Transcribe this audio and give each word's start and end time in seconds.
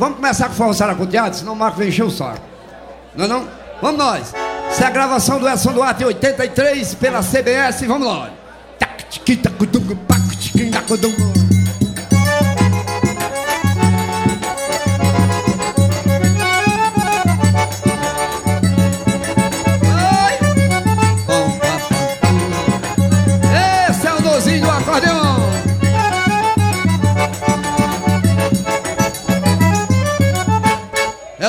Vamos 0.00 0.16
começar 0.16 0.46
com 0.46 0.54
o 0.54 0.56
forró 0.56 0.72
saracoteado, 0.72 1.36
senão 1.36 1.52
o 1.52 1.56
Marco 1.56 1.76
vem 1.76 1.90
encher 1.90 2.04
o 2.04 2.10
saco. 2.10 2.40
Não 3.14 3.26
é 3.26 3.28
não? 3.28 3.46
Vamos 3.82 3.98
nós. 3.98 4.32
Essa 4.70 4.84
é 4.84 4.86
a 4.86 4.90
gravação 4.90 5.38
do 5.38 5.46
Edson 5.46 5.74
Duarte 5.74 6.02
83 6.02 6.94
pela 6.94 7.20
CBS, 7.20 7.82
vamos 7.82 8.08
lá. 8.08 8.30
Esse 9.10 9.20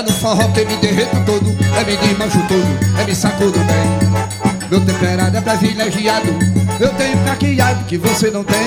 É 0.01 0.03
no 0.03 0.13
forró 0.13 0.47
que 0.47 0.65
me 0.65 0.75
derreto 0.77 1.15
todo, 1.27 1.45
é 1.77 1.83
me 1.83 1.95
desmancho 1.95 2.39
todo, 2.47 2.99
é 2.99 3.05
me 3.05 3.13
sacudo 3.13 3.59
bem. 3.59 4.67
Meu 4.67 4.81
temperado 4.83 5.37
é 5.37 5.41
privilegiado, 5.41 6.27
eu 6.79 6.89
tenho 6.95 7.23
caqueado 7.23 7.85
que 7.85 7.99
você 7.99 8.31
não 8.31 8.43
tem. 8.43 8.57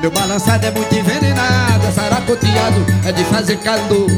Meu 0.00 0.10
balançado 0.10 0.64
é 0.64 0.70
muito 0.70 0.90
envenenado, 0.94 1.86
é 1.86 1.90
saracoteado, 1.90 2.86
é 3.04 3.12
de 3.12 3.24
fazer 3.24 3.58
calor. 3.58 4.08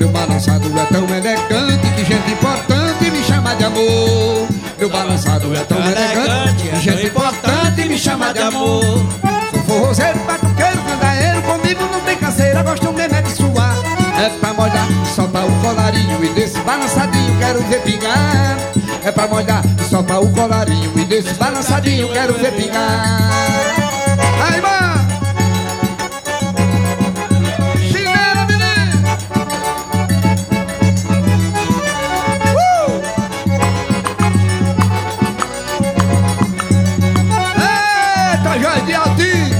Meu 0.00 0.08
balançado 0.08 0.72
é 0.74 0.84
tão 0.86 1.04
elegante 1.04 1.86
que 1.96 2.04
gente 2.06 2.32
importante 2.32 3.10
me 3.10 3.22
chama 3.22 3.54
de 3.54 3.64
amor. 3.64 4.48
Meu 4.78 4.88
balançado 4.88 5.54
é 5.54 5.60
tão 5.64 5.78
elegante 5.80 6.62
que 6.62 6.80
gente 6.80 7.06
importante 7.08 7.84
me 7.86 7.98
chama 7.98 8.32
de 8.32 8.40
amor. 8.40 8.82
Sou 9.50 9.62
forrozeiro, 9.64 10.18
batuqueiro, 10.20 10.78
candaeiro, 10.82 11.42
comigo 11.42 11.82
não 11.92 12.00
tem 12.00 12.16
canseira, 12.16 12.62
gosto 12.62 12.90
mesmo 12.90 13.14
é 13.14 13.20
de 13.20 13.32
suar. 13.32 13.76
É 14.18 14.30
pra 14.40 14.52
molhar, 14.52 14.88
balançadinho 16.68 17.38
quero 17.38 17.62
ver 17.62 17.80
pingar. 17.80 18.58
É 19.02 19.10
pra 19.10 19.26
molhar, 19.26 19.62
soltar 19.88 20.20
o 20.20 20.30
colarinho 20.30 20.92
e 20.98 21.04
desse 21.06 21.32
balançadinho 21.34 22.12
quero 22.12 22.34
ver 22.34 22.52
pingar. 22.52 23.06
Aí, 24.44 24.60
mano! 24.60 24.98
Menino! 27.90 28.68
Uh! 32.54 33.00
Eita, 38.36 38.84
de 38.84 38.94
Altinho! 38.94 39.56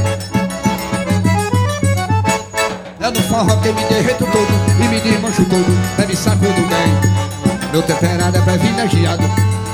É 3.00 3.10
no 3.10 3.22
forró 3.22 3.56
que 3.62 3.72
me 3.72 3.82
derreto 3.84 4.26
todo 4.26 4.84
e 4.84 4.87
me 5.08 5.14
desmancho 5.14 5.44
todo, 5.46 6.02
é 6.02 6.06
me 6.06 6.16
sacudo 6.16 6.52
bem. 6.52 7.70
Meu 7.72 7.82
temperado 7.82 8.36
é 8.36 8.40
privilegiado, 8.40 9.22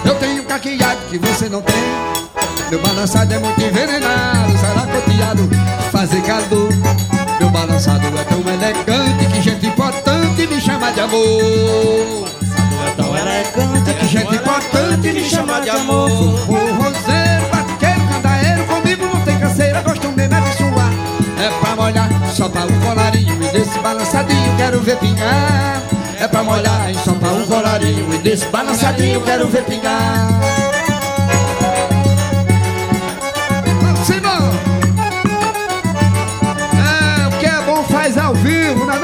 eu 0.04 0.14
tenho 0.16 0.44
caqueado 0.44 1.00
que 1.10 1.18
você 1.18 1.48
não 1.48 1.60
tem. 1.60 1.74
Meu 2.70 2.80
balançado 2.80 3.32
é 3.32 3.38
muito 3.38 3.60
envenenado, 3.60 4.56
saracoteado, 4.58 5.48
fazer 5.90 6.20
calor. 6.22 6.68
Meu 7.38 7.50
balançado 7.50 8.06
é 8.06 8.24
tão 8.24 8.40
elegante 8.40 9.27
que 9.27 9.42
gente 9.42 9.66
importante 9.66 10.46
me 10.46 10.60
chama 10.60 10.92
de 10.92 11.00
amor. 11.00 12.28
É 12.86 12.90
tão 12.96 13.16
elegante 13.16 13.94
que 13.94 14.06
gente 14.06 14.34
importante 14.34 15.12
me 15.12 15.24
chama 15.24 15.60
de 15.60 15.70
amor. 15.70 16.53
Desse 23.55 23.78
balançadinho 23.78 24.56
quero 24.56 24.80
ver 24.80 24.97
pingar. 24.97 25.80
É 26.19 26.27
pra 26.27 26.42
molhar 26.42 26.91
e 26.91 26.94
só 26.94 27.12
pra 27.12 27.28
um 27.28 27.47
colarinho 27.47 28.12
e 28.12 28.19
desse 28.19 28.46
balançadinho 28.46 29.20
quero 29.22 29.46
ver 29.46 29.62
pingar. 29.62 30.28
Embora! 34.08 34.51
É, 36.74 37.29
o 37.29 37.39
que 37.39 37.46
é 37.46 37.62
bom 37.64 37.84
faz 37.84 38.18
ao 38.18 38.34
vivo, 38.34 38.84
não 38.84 38.95
é? 38.95 38.98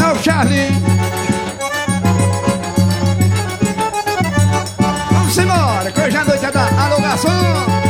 É 0.00 0.12
o 0.12 0.22
Charlie. 0.22 0.68
Vamos 5.12 5.38
embora, 5.38 5.92
que 5.92 6.00
hoje 6.00 6.16
a 6.16 6.24
noite 6.24 6.44
é 6.44 6.50
da 6.50 6.68
alugação. 6.86 7.87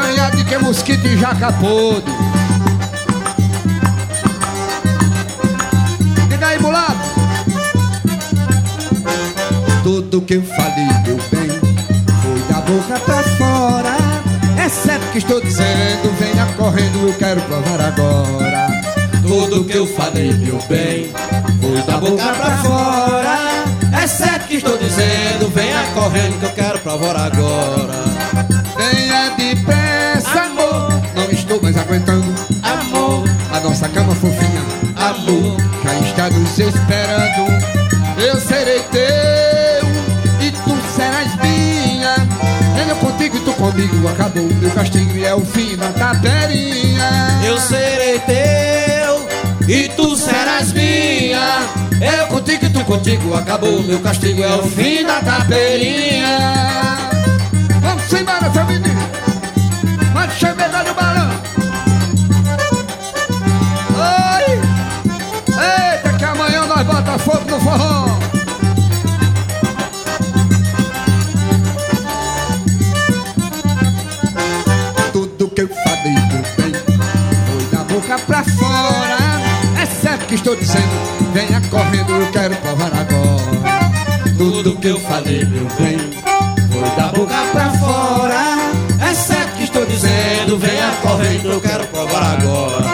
Assanhado 0.00 0.44
que 0.44 0.58
mosquito 0.58 1.06
e 1.06 1.16
jaca 1.16 1.52
podre. 1.52 2.12
Diga 6.28 6.46
aí, 6.46 6.58
mulato. 6.60 7.10
Tudo 9.82 10.20
que 10.22 10.34
eu 10.34 10.42
falei, 10.42 10.88
meu 11.06 11.16
bem, 11.30 11.50
foi 12.22 12.40
da 12.48 12.60
boca 12.60 12.98
pra 13.00 13.22
fora. 13.22 13.96
É 14.58 14.68
certo 14.68 15.12
que 15.12 15.18
estou 15.18 15.40
dizendo, 15.40 16.18
venha 16.18 16.46
correndo, 16.56 17.08
eu 17.08 17.14
quero 17.14 17.40
provar 17.42 17.80
agora. 17.80 18.68
Tudo 19.22 19.64
que 19.64 19.76
eu 19.76 19.86
falei, 19.86 20.32
meu 20.32 20.58
bem, 20.68 21.12
foi 21.60 21.82
da 21.82 21.98
boca 21.98 22.32
pra 22.34 22.56
fora. 22.58 23.38
É 24.02 24.06
certo 24.06 24.48
que 24.48 24.56
estou 24.56 24.78
dizendo, 24.78 25.50
venha 25.54 25.82
correndo 25.94 26.38
que 26.40 26.46
eu 26.46 26.52
quero 26.52 26.78
provar 26.80 27.16
agora. 27.16 27.89
Aguentando. 31.90 32.34
Amor, 32.62 33.24
A 33.52 33.60
nossa 33.60 33.88
cama 33.88 34.14
fofinha 34.14 34.60
amor, 34.96 35.56
já 35.82 35.94
está 35.98 36.30
nos 36.30 36.58
esperando. 36.58 37.50
Eu 38.16 38.38
serei 38.38 38.80
teu 38.90 39.88
e 40.40 40.50
tu 40.52 40.76
serás 40.94 41.34
minha. 41.36 42.14
Eu 42.88 42.96
contigo 42.96 43.36
e 43.36 43.40
tu 43.40 43.52
comigo. 43.54 44.08
Acabou 44.08 44.44
o 44.44 44.54
meu 44.54 44.70
castigo 44.70 45.16
e 45.16 45.24
é 45.24 45.34
o 45.34 45.40
fim 45.40 45.76
da 45.76 45.88
taperinha. 45.88 47.40
eu 47.44 47.58
serei 47.58 48.18
teu 48.20 49.28
e 49.66 49.88
tu 49.88 50.16
serás 50.16 50.72
minha. 50.72 51.68
Eu 52.00 52.26
contigo 52.28 52.66
e 52.66 52.70
tu 52.70 52.84
contigo, 52.84 53.34
acabou 53.34 53.82
meu 53.82 54.00
castigo, 54.00 54.42
é 54.42 54.54
o 54.54 54.62
fim 54.62 55.04
da 55.04 55.20
taperinha. 55.20 56.38
Vamos 57.80 58.12
embora, 58.12 58.50
seu 58.52 58.99
que 80.30 80.36
estou 80.36 80.54
dizendo, 80.54 81.32
venha 81.34 81.60
correndo, 81.62 82.12
eu 82.12 82.30
quero 82.30 82.54
provar 82.56 82.92
agora. 82.94 84.32
Tudo 84.38 84.76
que 84.76 84.86
eu 84.86 85.00
falei, 85.00 85.44
meu 85.44 85.66
bem, 85.76 85.98
foi 86.70 86.90
da 86.96 87.08
boca 87.08 87.34
pra 87.50 87.70
fora. 87.70 88.40
É 89.00 89.12
certo 89.12 89.56
que 89.56 89.64
estou 89.64 89.84
dizendo, 89.84 90.56
venha 90.56 90.92
correndo, 91.02 91.50
eu 91.50 91.60
quero 91.60 91.84
provar 91.88 92.38
agora. 92.38 92.86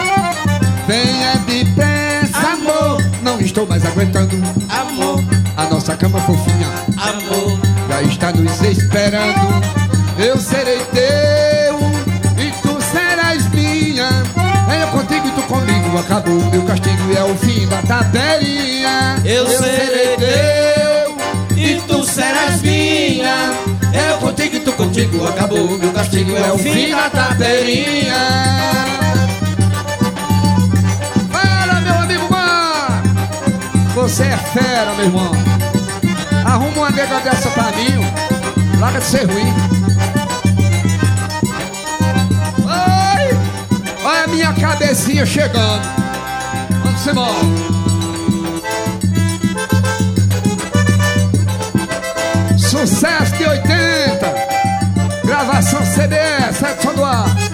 Venha 0.87 1.35
depressa, 1.45 2.53
amor. 2.53 3.03
Não 3.21 3.39
estou 3.39 3.67
mais 3.67 3.85
aguentando. 3.85 4.35
Amor, 4.67 5.23
A 5.55 5.65
nossa 5.65 5.95
cama 5.95 6.19
fofinha 6.21 6.67
amor, 6.97 7.59
já 7.87 8.01
está 8.01 8.31
nos 8.31 8.59
esperando. 8.63 9.63
Eu 10.17 10.39
serei 10.39 10.79
teu 10.91 11.56
Acabou 15.99 16.35
meu 16.51 16.61
castigo 16.63 17.13
é 17.17 17.23
o 17.23 17.35
fim 17.35 17.67
da 17.67 17.81
tabelinha. 17.81 19.15
eu 19.25 19.47
serei 19.47 20.15
teu 20.15 21.17
e 21.57 21.81
tu 21.87 22.03
serás 22.03 22.61
minha. 22.61 23.51
Eu 23.93 24.17
contigo 24.19 24.55
e 24.55 24.59
tu 24.59 24.71
contigo, 24.73 25.27
acabou 25.27 25.77
meu 25.77 25.91
castigo, 25.91 26.35
é 26.35 26.51
o 26.51 26.57
fim 26.57 26.91
da 26.91 27.09
tabelinha. 27.09 28.13
Fala, 31.31 31.81
meu 31.81 31.95
amigo 31.95 32.29
Mar! 32.29 33.01
Você 33.95 34.23
é 34.23 34.37
fera, 34.37 34.93
meu 34.93 35.05
irmão. 35.05 35.31
Arruma 36.45 36.77
uma 36.77 36.89
nega 36.91 37.19
dessa 37.21 37.49
pra 37.49 37.71
mim. 37.71 38.79
Larga 38.79 38.99
de 38.99 39.05
ser 39.05 39.25
ruim. 39.25 39.53
Minha 44.37 44.53
cabecinha 44.53 45.25
chegando. 45.25 45.81
Vamos 46.83 47.07
embora. 47.07 47.33
Sucesso 52.55 53.35
de 53.37 53.45
80 53.45 54.35
Gravação 55.25 55.79
CBS, 55.81 56.61
Edson 56.61 56.93
Duarte 56.93 57.47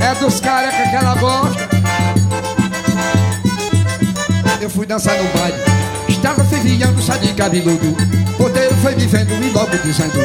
é, 0.00 0.04
é 0.04 0.14
dos 0.14 0.40
careca 0.40 0.88
que 0.88 0.96
ela 0.96 1.14
gosta. 1.16 1.68
Eu 4.60 4.70
fui 4.70 4.86
dançar 4.86 5.14
no 5.18 5.28
baile 5.38 5.55
Fervilhando, 6.66 7.00
chá 7.00 7.16
de 7.16 7.32
cabeludo 7.32 7.96
Porteiro 8.36 8.74
foi 8.82 8.96
me 8.96 9.06
vendo 9.06 9.32
e 9.40 9.50
logo 9.50 9.78
dizendo 9.84 10.18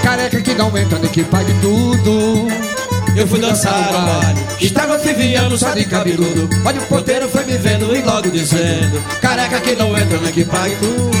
Careca 0.00 0.40
que 0.40 0.54
não 0.54 0.68
entra 0.78 0.96
nem 0.96 1.10
que 1.10 1.24
pague 1.24 1.52
tudo. 1.60 2.46
Eu 3.16 3.26
fui 3.26 3.40
dançar 3.40 3.92
no 3.92 3.98
baile 3.98 4.46
Estava 4.60 4.96
fervilhando, 5.00 5.58
só 5.58 5.72
de 5.72 5.84
cabeludo 5.86 6.48
Olha 6.64 6.80
o 6.80 6.86
porteiro 6.86 7.28
foi 7.28 7.44
me 7.44 7.58
vendo 7.58 7.96
e 7.96 8.00
logo 8.02 8.30
dizendo 8.30 9.02
Careca 9.20 9.58
que 9.58 9.74
não 9.74 9.98
entra, 9.98 10.18
nem 10.18 10.32
que 10.32 10.44
pague 10.44 10.76
tudo. 10.76 11.18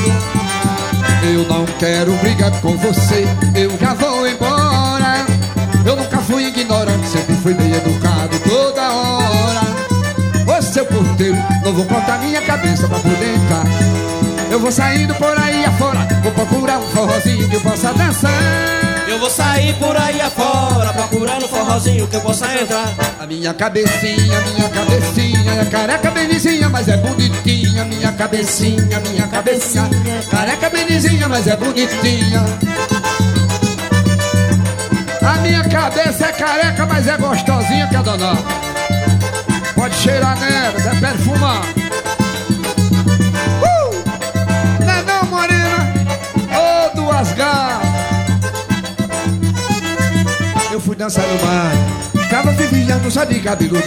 Eu 1.24 1.44
não 1.48 1.66
quero 1.80 2.12
brigar 2.18 2.52
com 2.60 2.76
você 2.76 3.26
Eu 3.56 3.76
já 3.80 3.94
vou 3.94 4.28
embora. 4.28 5.26
Eu 5.84 5.96
nunca 5.96 6.18
fui 6.18 6.46
ignorante 6.46 7.08
Sempre 7.08 7.34
fui 7.34 7.54
bem 7.54 7.72
educado 7.72 8.38
toda 8.48 8.92
hora. 8.92 9.60
Ô 10.46 10.62
seu 10.62 10.86
porteiro 10.86 11.36
Não 11.64 11.72
vou 11.72 11.84
cortar 11.84 12.20
minha 12.20 12.40
cabeça 12.42 12.86
pra 12.86 13.00
poder 13.00 13.34
entrar 13.34 14.27
Eu 14.50 14.60
vou 14.60 14.72
saindo 14.72 15.14
por 15.14 15.38
aí 15.38 15.64
afora 15.64 16.08
Vou 16.22 16.32
procurar 16.32 16.78
um 16.78 16.88
forrozinho 16.88 17.48
que 17.48 17.56
eu 17.56 17.60
possa 17.60 17.92
dançar 17.92 18.78
eu 19.08 19.18
vou 19.18 19.30
sair 19.30 19.74
por 19.78 19.96
aí 19.96 20.20
afora 20.20 20.92
procurando 20.92 21.46
um 21.46 21.48
forrozinho 21.48 22.06
que 22.06 22.14
eu 22.14 22.20
possa 22.20 22.54
entrar. 22.54 22.94
A 23.18 23.26
minha 23.26 23.54
cabecinha, 23.54 24.38
minha 24.42 24.68
cabecinha, 24.68 25.62
é 25.62 25.64
careca 25.64 26.10
benizinha, 26.10 26.68
mas 26.68 26.88
é 26.88 26.96
bonitinha. 26.98 27.86
Minha 27.86 28.12
cabecinha, 28.12 29.00
minha 29.00 29.26
cabecinha, 29.26 29.88
careca 30.30 30.68
benizinha, 30.68 31.26
mas 31.26 31.46
é 31.46 31.56
bonitinha. 31.56 32.44
A 35.26 35.38
minha 35.38 35.64
cabeça 35.64 36.26
é 36.26 36.32
careca, 36.32 36.84
mas 36.84 37.06
é 37.06 37.16
gostosinha 37.16 37.86
que 37.86 37.96
a 37.96 38.02
dona. 38.02 38.36
Pode 39.74 39.94
cheirar 39.94 40.38
nela, 40.38 40.96
é 40.96 41.00
perfumar. 41.00 41.87
Dançar 51.08 51.26
no 51.26 51.46
mar. 51.46 51.72
Estava 52.22 52.52
viviando 52.52 53.10
só 53.10 53.24
de 53.24 53.40
cabeludo? 53.40 53.80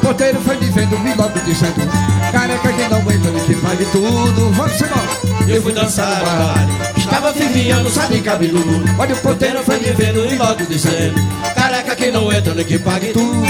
Porteiro 0.00 0.40
foi 0.40 0.56
me 0.56 0.64
vendo 0.70 0.94
e 0.94 1.14
logo 1.14 1.38
dizendo 1.40 1.86
Careca 2.32 2.72
que 2.72 2.88
não 2.88 2.96
aguenta 3.00 3.30
nem 3.30 3.44
que 3.44 3.54
pague 3.56 3.84
tudo. 3.92 4.50
Vamos 4.50 4.80
embora. 4.80 5.46
Eu 5.46 5.62
fui 5.62 5.74
dançar 5.74 6.20
no 6.20 6.24
mar. 6.24 6.66
Estava 6.96 7.32
viviando 7.32 7.90
só 7.90 8.06
de 8.06 8.18
cabeludo? 8.22 8.82
Olha 8.98 9.14
o 9.14 9.18
porteiro 9.18 9.62
foi 9.62 9.78
me 9.78 9.92
vendo 9.92 10.24
e 10.24 10.38
logo 10.38 10.64
dizendo 10.64 11.20
Careca 11.54 11.94
que 11.94 12.10
não 12.10 12.32
entra 12.32 12.54
nem 12.54 12.64
que 12.64 12.78
pague 12.78 13.12
tudo. 13.12 13.44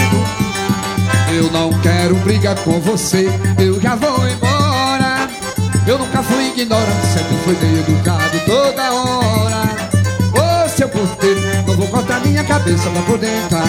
Eu 1.33 1.53
não 1.53 1.71
quero 1.83 2.17
brigar 2.17 2.57
com 2.65 2.81
você 2.81 3.29
Eu 3.57 3.81
já 3.81 3.95
vou 3.95 4.29
embora. 4.29 5.29
Eu 5.87 5.99
nunca 5.99 6.21
fui 6.21 6.49
ignorante 6.49 7.07
Sempre 7.07 7.37
fui 7.45 7.55
bem 7.55 7.79
educado 7.79 8.41
toda 8.45 8.93
hora 8.93 9.94
Não 11.67 11.77
vou 11.77 11.89
cortar 11.89 12.21
minha 12.21 12.45
cabeça 12.45 12.89
pra 12.91 13.03
poder 13.03 13.45
entrar. 13.45 13.65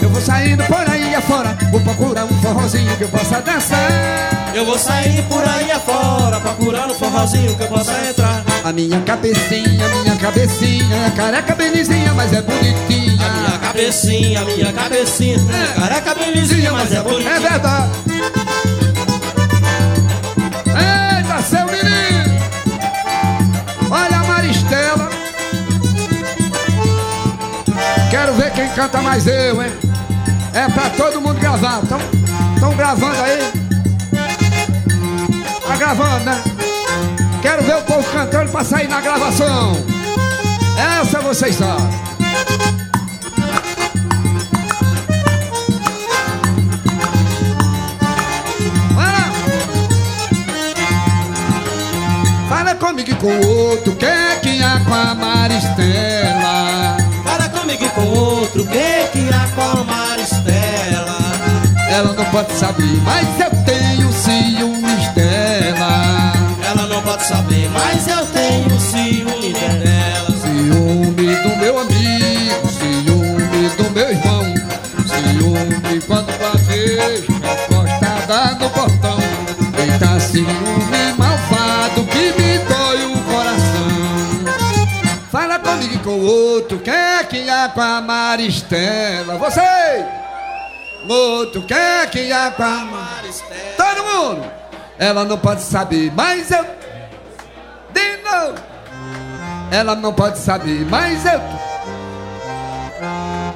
Eu 0.00 0.10
vou 0.10 0.20
saindo 0.20 0.62
por 0.64 0.86
aí 0.90 1.14
afora 1.14 1.56
Vou 1.70 1.80
procurar 1.80 2.24
um 2.24 2.40
forrozinho 2.42 2.94
que 2.96 3.04
eu 3.04 3.08
possa 3.08 3.40
dançar. 3.40 3.88
Eu 4.54 4.66
vou 4.66 4.78
sair 4.78 5.22
por 5.24 5.42
aí 5.42 5.70
afora 5.70 6.38
Procurando 6.40 6.92
um 6.92 6.94
forrozinho 6.94 7.56
que 7.56 7.62
eu 7.62 7.68
possa 7.68 7.92
entrar. 8.06 8.44
A 8.62 8.72
minha 8.72 9.00
cabecinha, 9.00 9.88
minha 9.88 10.16
cabecinha 10.16 11.10
Careca 11.16 11.54
benizinha, 11.54 12.12
mas 12.12 12.32
é 12.34 12.42
bonitinha. 12.42 13.26
A 13.26 13.30
minha 13.30 13.58
cabecinha, 13.58 14.44
minha 14.44 14.72
cabecinha 14.72 15.36
é. 15.36 15.80
Careca 15.80 16.14
benizinha, 16.14 16.72
mas 16.72 16.92
é 16.92 17.02
bonitinha. 17.02 17.30
É 17.30 17.40
verdade 17.40 18.43
quem 28.54 28.68
canta 28.70 29.02
mais 29.02 29.26
eu, 29.26 29.62
hein? 29.62 29.72
É 30.52 30.68
pra 30.68 30.88
todo 30.90 31.20
mundo 31.20 31.40
gravar. 31.40 31.80
Tão, 31.88 31.98
tão 32.60 32.76
gravando 32.76 33.20
aí? 33.20 33.38
Tá 35.66 35.76
gravando, 35.76 36.24
né? 36.24 36.42
Quero 37.42 37.62
ver 37.64 37.76
o 37.76 37.82
povo 37.82 38.10
cantando 38.12 38.50
pra 38.50 38.64
sair 38.64 38.88
na 38.88 39.00
gravação. 39.00 39.76
Essa 40.78 41.20
vocês 41.20 41.56
sabem. 41.56 42.04
Fala 52.48 52.74
comigo 52.76 53.10
e 53.10 53.14
com 53.16 53.26
o 53.26 53.70
outro, 53.70 53.96
quer 53.96 54.40
que 54.40 54.62
é 54.62 54.78
com 54.86 54.94
a 54.94 55.14
Maristela 55.14 56.43
com 57.94 58.06
outro 58.06 58.66
Que 58.66 59.08
que 59.12 59.28
a 59.32 59.84
Maristela? 59.84 61.16
Ela 61.88 62.12
não 62.12 62.24
pode 62.26 62.52
saber, 62.54 63.00
mas 63.04 63.28
eu 63.40 63.50
tenho 63.64 64.12
ciúmes 64.12 65.08
dela. 65.14 66.32
Ela 66.66 66.86
não 66.88 67.00
pode 67.02 67.24
saber, 67.24 67.70
mas 67.70 68.08
eu 68.08 68.26
tenho 68.26 68.80
ciúme 68.80 69.52
dela. 69.52 70.30
Ciúme 70.42 71.36
do 71.36 71.56
meu 71.56 71.78
amigo, 71.78 72.68
ciúme 72.68 73.68
do 73.76 73.90
meu 73.90 74.10
irmão. 74.10 74.44
Ciúme 75.06 76.00
quando 76.06 76.32
vejo 76.66 77.32
encostada 77.32 78.54
no 78.58 78.70
portão. 78.70 79.18
Eita 79.78 80.18
ciúme 80.18 81.14
malvado 81.16 82.04
que 82.06 82.32
me 82.40 82.58
dói 82.58 83.04
o 83.04 83.18
coração. 83.22 84.64
Fala 85.30 85.58
comigo 85.58 85.98
com 86.02 86.18
outro, 86.54 86.78
quem 86.78 86.94
que 87.28 87.50
há 87.50 87.68
com 87.68 87.80
a 87.80 88.00
Maristela? 88.00 89.36
Você! 89.38 90.04
Moto, 91.04 91.62
quer 91.62 92.08
que 92.10 92.32
há 92.32 92.50
com 92.50 92.62
a 92.62 92.84
Maristela? 92.84 93.74
Todo 93.76 94.04
mundo! 94.04 94.50
Ela 94.98 95.24
não 95.24 95.38
pode 95.38 95.62
saber, 95.62 96.12
mas 96.14 96.50
eu. 96.50 96.64
De 97.92 98.16
novo! 98.22 98.62
Ela 99.70 99.96
não 99.96 100.12
pode 100.12 100.38
saber, 100.38 100.86
mas 100.88 101.24
eu. 101.26 101.40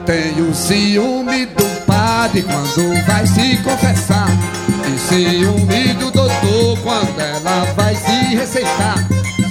Tenho 0.04 0.54
ciúme 0.54 1.46
do 1.46 1.86
padre 1.86 2.42
quando 2.42 3.06
vai 3.06 3.26
se 3.26 3.56
confessar. 3.58 4.28
E 4.92 4.98
ciúme 4.98 5.94
do 5.94 6.10
doutor 6.10 6.78
quando 6.82 7.20
ela 7.20 7.64
vai 7.76 7.94
se 7.94 8.34
receitar. 8.34 8.96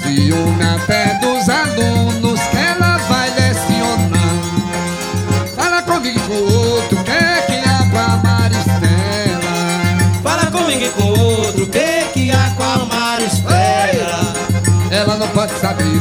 Ciúme 0.04 0.64
até 0.64 1.20
dos 1.20 1.48
alunos 1.48 2.37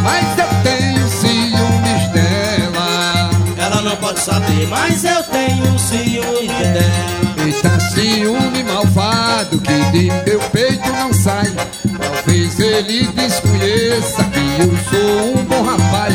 mas 0.06 0.38
eu 0.38 0.48
tenho 0.62 1.08
ciúmes 1.08 2.08
dela. 2.12 3.30
Ela 3.58 3.82
não 3.82 3.96
pode 3.96 4.20
saber, 4.20 4.68
mas 4.68 5.02
eu 5.02 5.22
tenho 5.24 5.78
ciúmes 5.78 6.48
dela. 6.48 7.26
Eita 7.44 7.80
ciúme 7.80 8.62
malvado 8.62 9.58
que 9.60 9.90
de 9.90 10.10
meu 10.28 10.40
peito 10.50 10.88
não 10.92 11.12
sai 11.12 11.52
Talvez 11.98 12.58
ele 12.58 13.06
desconheça 13.08 14.24
que 14.24 14.62
eu 14.62 14.76
sou 14.90 15.38
um 15.38 15.44
bom 15.44 15.62
rapaz 15.62 16.14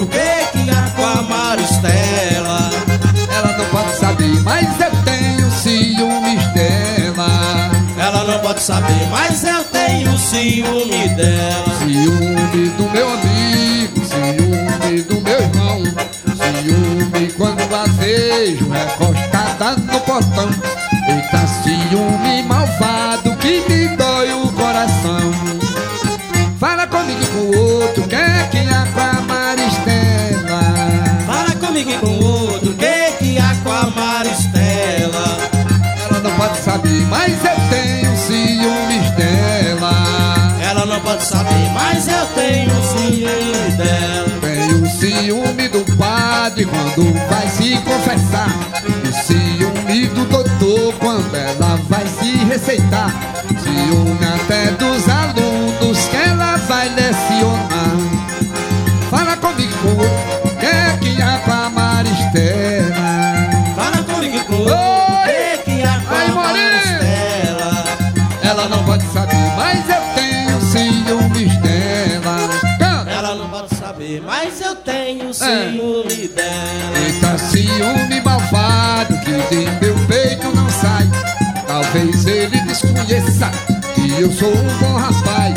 outro, 0.00 0.08
há 0.70 0.90
com 0.90 1.04
a 1.04 1.22
Maristela? 1.22 2.70
Ela 3.30 3.58
não 3.58 3.64
pode 3.66 3.96
saber, 3.98 4.42
mas 4.42 4.80
eu 4.80 4.90
tenho 5.04 5.50
ciúmes 5.50 6.46
dela. 6.52 7.70
Ela 7.98 8.24
não 8.24 8.40
saber, 8.60 9.06
mas 9.10 9.44
eu 9.44 9.64
tenho 9.64 10.16
ciúme 10.18 11.08
dela. 11.10 11.78
Ciúme 11.78 12.68
do 12.70 12.90
meu 12.90 13.08
amigo, 13.08 14.00
ciúme 14.04 15.02
do 15.02 15.20
meu 15.20 15.40
irmão. 15.40 15.82
Ciúme 16.62 17.32
quando 17.32 17.74
a 17.74 17.84
vejo 17.98 18.68
recostada 18.68 19.76
no 19.76 20.00
portão. 20.00 20.63
Pode 41.14 41.24
saber, 41.24 41.70
mas 41.72 42.08
eu 42.08 42.26
tenho 42.34 42.70
ciúme 42.82 43.70
dela. 43.76 44.40
Tenho 44.40 44.86
ciúme 44.86 45.68
do 45.68 45.84
padre 45.96 46.64
quando 46.64 47.12
vai 47.28 47.46
se 47.48 47.76
confessar. 47.82 48.48
E 49.04 49.12
ciúme 49.12 50.08
do 50.08 50.24
doutor 50.24 50.94
quando 50.94 51.34
ela 51.36 51.78
vai 51.88 52.04
se 52.06 52.36
receitar. 52.44 53.12
Ciúme 53.62 54.18
até 54.24 54.72
dos 54.72 55.08
alunos 55.08 55.98
que 56.08 56.16
ela 56.16 56.56
vai 56.56 56.88
lecionar. 56.88 57.96
Fala 59.08 59.36
comigo, 59.36 59.72
que 60.58 60.66
é 60.66 60.98
que 61.00 61.22
há 61.22 61.38
com 61.38 61.52
a 61.52 61.70
Maristela? 61.70 62.94
Fala 63.76 64.02
comigo 64.02 64.44
com 64.46 64.54
o 64.54 64.58
outro, 64.58 64.74
Oi! 64.74 65.58
que 65.64 65.76
que 65.76 65.82
há 65.82 66.00
com 66.00 66.40
a! 66.40 66.42
Maristela? 66.42 67.84
Ela 68.42 68.68
não 68.68 68.82
pode 68.84 69.04
saber, 69.12 69.23
ciúme 75.44 76.28
dela. 76.28 76.98
Eita 77.04 77.38
ciúme 77.38 78.20
malvado 78.22 79.14
que 79.20 79.54
de 79.54 79.84
meu 79.84 79.94
peito 80.06 80.54
não 80.54 80.68
sai 80.70 81.08
Talvez 81.66 82.26
ele 82.26 82.60
desconheça 82.62 83.50
que 83.94 84.20
eu 84.20 84.32
sou 84.32 84.50
um 84.50 84.78
bom 84.78 84.96
rapaz 84.96 85.54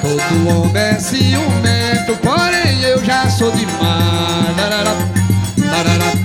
Todo 0.00 0.48
homem 0.48 0.82
é 0.82 0.98
ciumento, 0.98 2.16
porém 2.22 2.82
eu 2.82 3.02
já 3.04 3.28
sou 3.30 3.50
demais 3.52 4.56
Larará, 4.58 4.94
larará. 5.58 6.23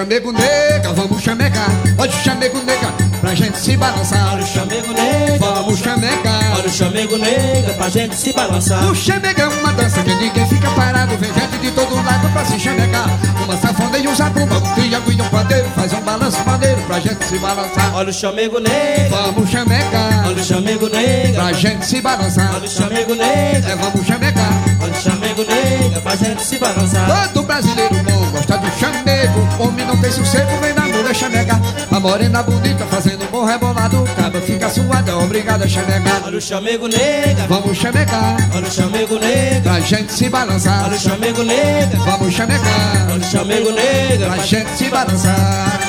Chamego 0.00 0.32
nega, 0.32 0.92
vamos 0.94 1.22
chamegar. 1.22 1.68
Olha 1.98 2.10
o 2.10 2.24
chamego 2.24 2.58
nega, 2.64 2.86
pra 3.20 3.34
gente 3.34 3.58
se 3.58 3.76
balançar. 3.76 4.32
Olha 4.32 4.42
o 4.42 4.46
chamego 4.46 4.92
nega, 4.94 5.38
Vamos 5.38 5.78
chamegar. 5.78 6.56
Olha 6.56 6.66
o 6.66 6.70
chamego 6.70 7.18
nega 7.18 7.74
pra 7.74 7.88
gente 7.90 8.16
se 8.16 8.32
balançar. 8.32 8.90
O 8.90 8.94
chamego 8.94 9.40
é 9.42 9.48
uma 9.48 9.72
dança 9.74 10.02
que 10.02 10.14
ninguém 10.14 10.46
fica 10.46 10.70
parado. 10.70 11.14
Vem 11.18 11.30
gente 11.34 11.58
de 11.58 11.70
todo 11.72 11.94
lado 11.96 12.32
pra 12.32 12.44
se 12.46 12.58
chamegar. 12.58 13.10
Uma 13.44 13.58
safona 13.58 13.98
e 13.98 14.08
um 14.08 14.14
zabumba, 14.14 14.56
um 14.56 14.74
triângulo 14.74 15.12
e 15.12 15.20
um 15.20 15.28
pandeiro. 15.28 15.68
Faz 15.76 15.92
um 15.92 16.00
balanço 16.00 16.38
maneiro 16.46 16.80
pra 16.86 16.98
gente 16.98 17.22
se 17.22 17.38
balançar. 17.38 17.94
Olha 17.94 18.08
o 18.08 18.12
chamego 18.12 18.58
nega, 18.58 19.16
Vamos 19.16 19.50
chamegar. 19.50 20.28
Olha 20.28 20.40
o 20.40 20.44
chamego 20.44 20.88
nega, 20.88 21.32
pra 21.34 21.52
gente 21.52 21.84
se 21.84 22.00
balançar. 22.00 22.54
Olha 22.54 22.64
o 22.64 22.70
chamego 22.70 23.14
nega, 23.14 23.68
É, 23.68 23.76
vamos 23.76 24.06
chamegar. 24.06 24.52
Olha 24.80 24.92
o 24.92 25.02
chamego 25.02 25.44
nega 25.44 26.00
pra 26.00 26.16
gente 26.16 26.42
se 26.42 26.58
balançar. 26.58 27.30
Todo 27.34 27.44
brasileiro 27.44 27.96
bom 27.96 28.19
gosta 28.40 28.58
do 28.58 28.70
chamego. 28.78 29.48
Homem 29.58 29.86
não 29.86 29.96
tem 30.00 30.10
sossego, 30.10 30.50
vem 30.60 30.72
na 30.72 30.82
mulher 30.82 31.14
chamegar 31.14 31.60
A 31.90 32.00
morena 32.00 32.42
bonita 32.42 32.84
fazendo 32.86 33.24
um 33.24 33.26
bom 33.28 33.44
rebolado. 33.44 34.04
Caba 34.16 34.40
fica 34.40 34.68
suada, 34.70 35.16
obrigada 35.18 35.64
a 35.64 35.68
chamegar 35.68 36.22
Olha 36.24 36.38
o 36.38 36.40
chamego 36.40 36.88
nega, 36.88 37.46
Vamos 37.48 37.76
chamegar 37.76 38.36
olha 38.54 38.66
o 38.66 38.70
chamego 38.70 39.18
nega, 39.18 39.60
pra 39.62 39.80
gente 39.80 40.12
se 40.12 40.28
balançar. 40.28 40.84
Olha 40.84 40.96
o 40.96 41.00
chamego 41.00 41.42
nega, 41.42 41.98
Vamos 41.98 42.34
chamegar 42.34 43.06
olha 43.10 43.20
o 43.20 43.24
chamego 43.24 43.72
nega. 43.72 44.26
Pra 44.26 44.36
gente 44.38 44.70
se 44.70 44.88
balançar 44.88 45.79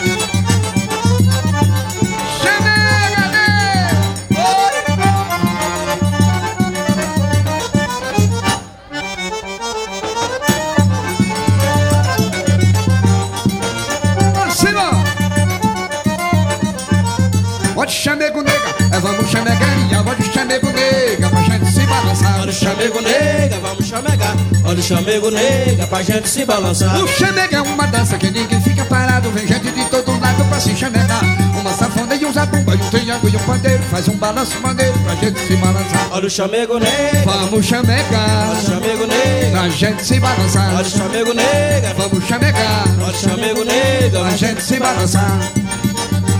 balançar. 22.11 22.41
Olha 22.41 22.49
o 22.49 22.53
chamego 22.53 23.01
nega, 23.01 23.59
vamos 23.59 23.85
chamegar. 23.85 24.35
Olha 24.65 24.79
o 24.79 24.83
chamego 24.83 25.31
nega 25.31 25.87
pra 25.87 26.03
gente 26.03 26.29
se 26.29 26.45
balançar. 26.45 27.01
O 27.01 27.07
chamego 27.07 27.55
é 27.55 27.61
uma 27.61 27.87
dança 27.87 28.17
que 28.17 28.29
ninguém 28.29 28.61
fica 28.61 28.83
parado. 28.85 29.29
Vem 29.31 29.47
gente 29.47 29.71
de 29.71 29.85
todo 29.85 30.19
lado 30.19 30.43
pra 30.45 30.59
se 30.59 30.75
chamegar. 30.75 31.21
Uma 31.59 31.73
safona 31.73 32.15
e 32.15 32.25
um 32.25 32.33
zabumba 32.33 32.75
e 32.75 32.77
um 32.77 32.89
triângulo 32.89 33.33
e 33.33 33.35
um 33.35 33.39
pandeiro. 33.39 33.83
Faz 33.83 34.07
um 34.07 34.17
balanço 34.17 34.59
maneiro 34.59 34.97
pra 34.99 35.15
gente 35.15 35.39
se 35.39 35.55
balançar. 35.55 36.07
Olha 36.11 36.27
o 36.27 36.29
chamego 36.29 36.79
nega, 36.79 37.21
Vamos 37.25 37.65
chamegar. 37.65 38.49
Olha 38.49 38.59
o 38.59 38.63
chamego 38.63 39.07
nega, 39.07 39.51
pra 39.51 39.69
gente 39.69 40.05
se 40.05 40.19
balançar. 40.19 40.75
Olha 40.75 40.85
o 40.85 40.89
chamego 40.89 41.33
nega, 41.33 41.93
Vamos 41.97 42.25
chamegar. 42.25 42.83
Olha 43.01 43.11
o 43.11 43.13
chamego 43.13 43.63
nega. 43.63 44.19
Pra 44.19 44.37
gente 44.37 44.61
se 44.61 44.79
balançar. 44.79 45.39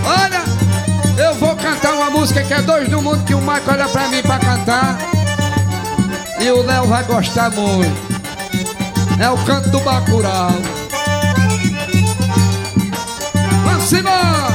Olha, 0.04 0.42
eu 1.24 1.34
vou 1.36 1.54
cantar 1.56 1.94
uma 1.94 2.10
música 2.10 2.42
que 2.42 2.52
é 2.52 2.60
dois 2.60 2.88
do 2.88 3.00
mundo 3.00 3.22
Que 3.24 3.34
o 3.34 3.40
Mike 3.40 3.70
olha 3.70 3.86
pra 3.86 4.08
mim 4.08 4.20
pra 4.20 4.36
cantar 4.36 5.21
E 6.42 6.50
o 6.50 6.60
Léo 6.60 6.86
vai 6.86 7.04
gostar 7.04 7.50
muito. 7.52 8.12
É 9.20 9.30
o 9.30 9.38
canto 9.44 9.70
do 9.70 9.78
Bacurau. 9.78 10.50
Vamos 13.64 13.92
embora! 13.92 14.48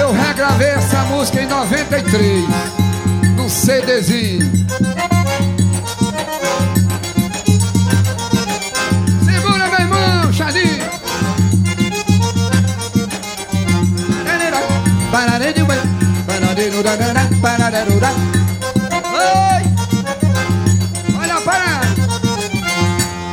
Eu 0.00 0.12
regravei 0.12 0.70
essa 0.70 1.02
música 1.04 1.42
em 1.42 1.46
93 1.46 2.44
Num 3.36 3.48
CDzinho 3.48 4.50
Oi! 18.92 19.62
Olha 21.18 21.34
a! 21.34 21.40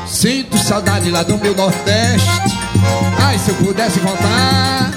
Sinto 0.07 0.57
saudade 0.57 1.11
lá 1.11 1.21
do 1.21 1.37
meu 1.37 1.55
Nordeste 1.55 2.27
Ai, 3.23 3.37
se 3.37 3.49
eu 3.49 3.55
pudesse 3.55 3.99
voltar 3.99 4.91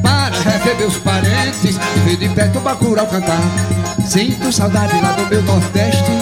Para 0.00 0.38
rever 0.38 0.76
meus 0.76 0.96
parentes 0.98 1.76
E 1.96 2.00
ver 2.00 2.16
de 2.18 2.28
perto 2.28 2.58
o 2.58 2.60
Bacurau 2.60 3.08
cantar 3.08 3.40
Sinto 4.06 4.52
saudade 4.52 5.00
lá 5.00 5.12
do 5.12 5.26
meu 5.26 5.42
Nordeste 5.42 6.12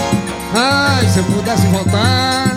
Ai, 0.54 1.06
se 1.10 1.18
eu 1.18 1.24
pudesse 1.24 1.66
voltar 1.66 2.56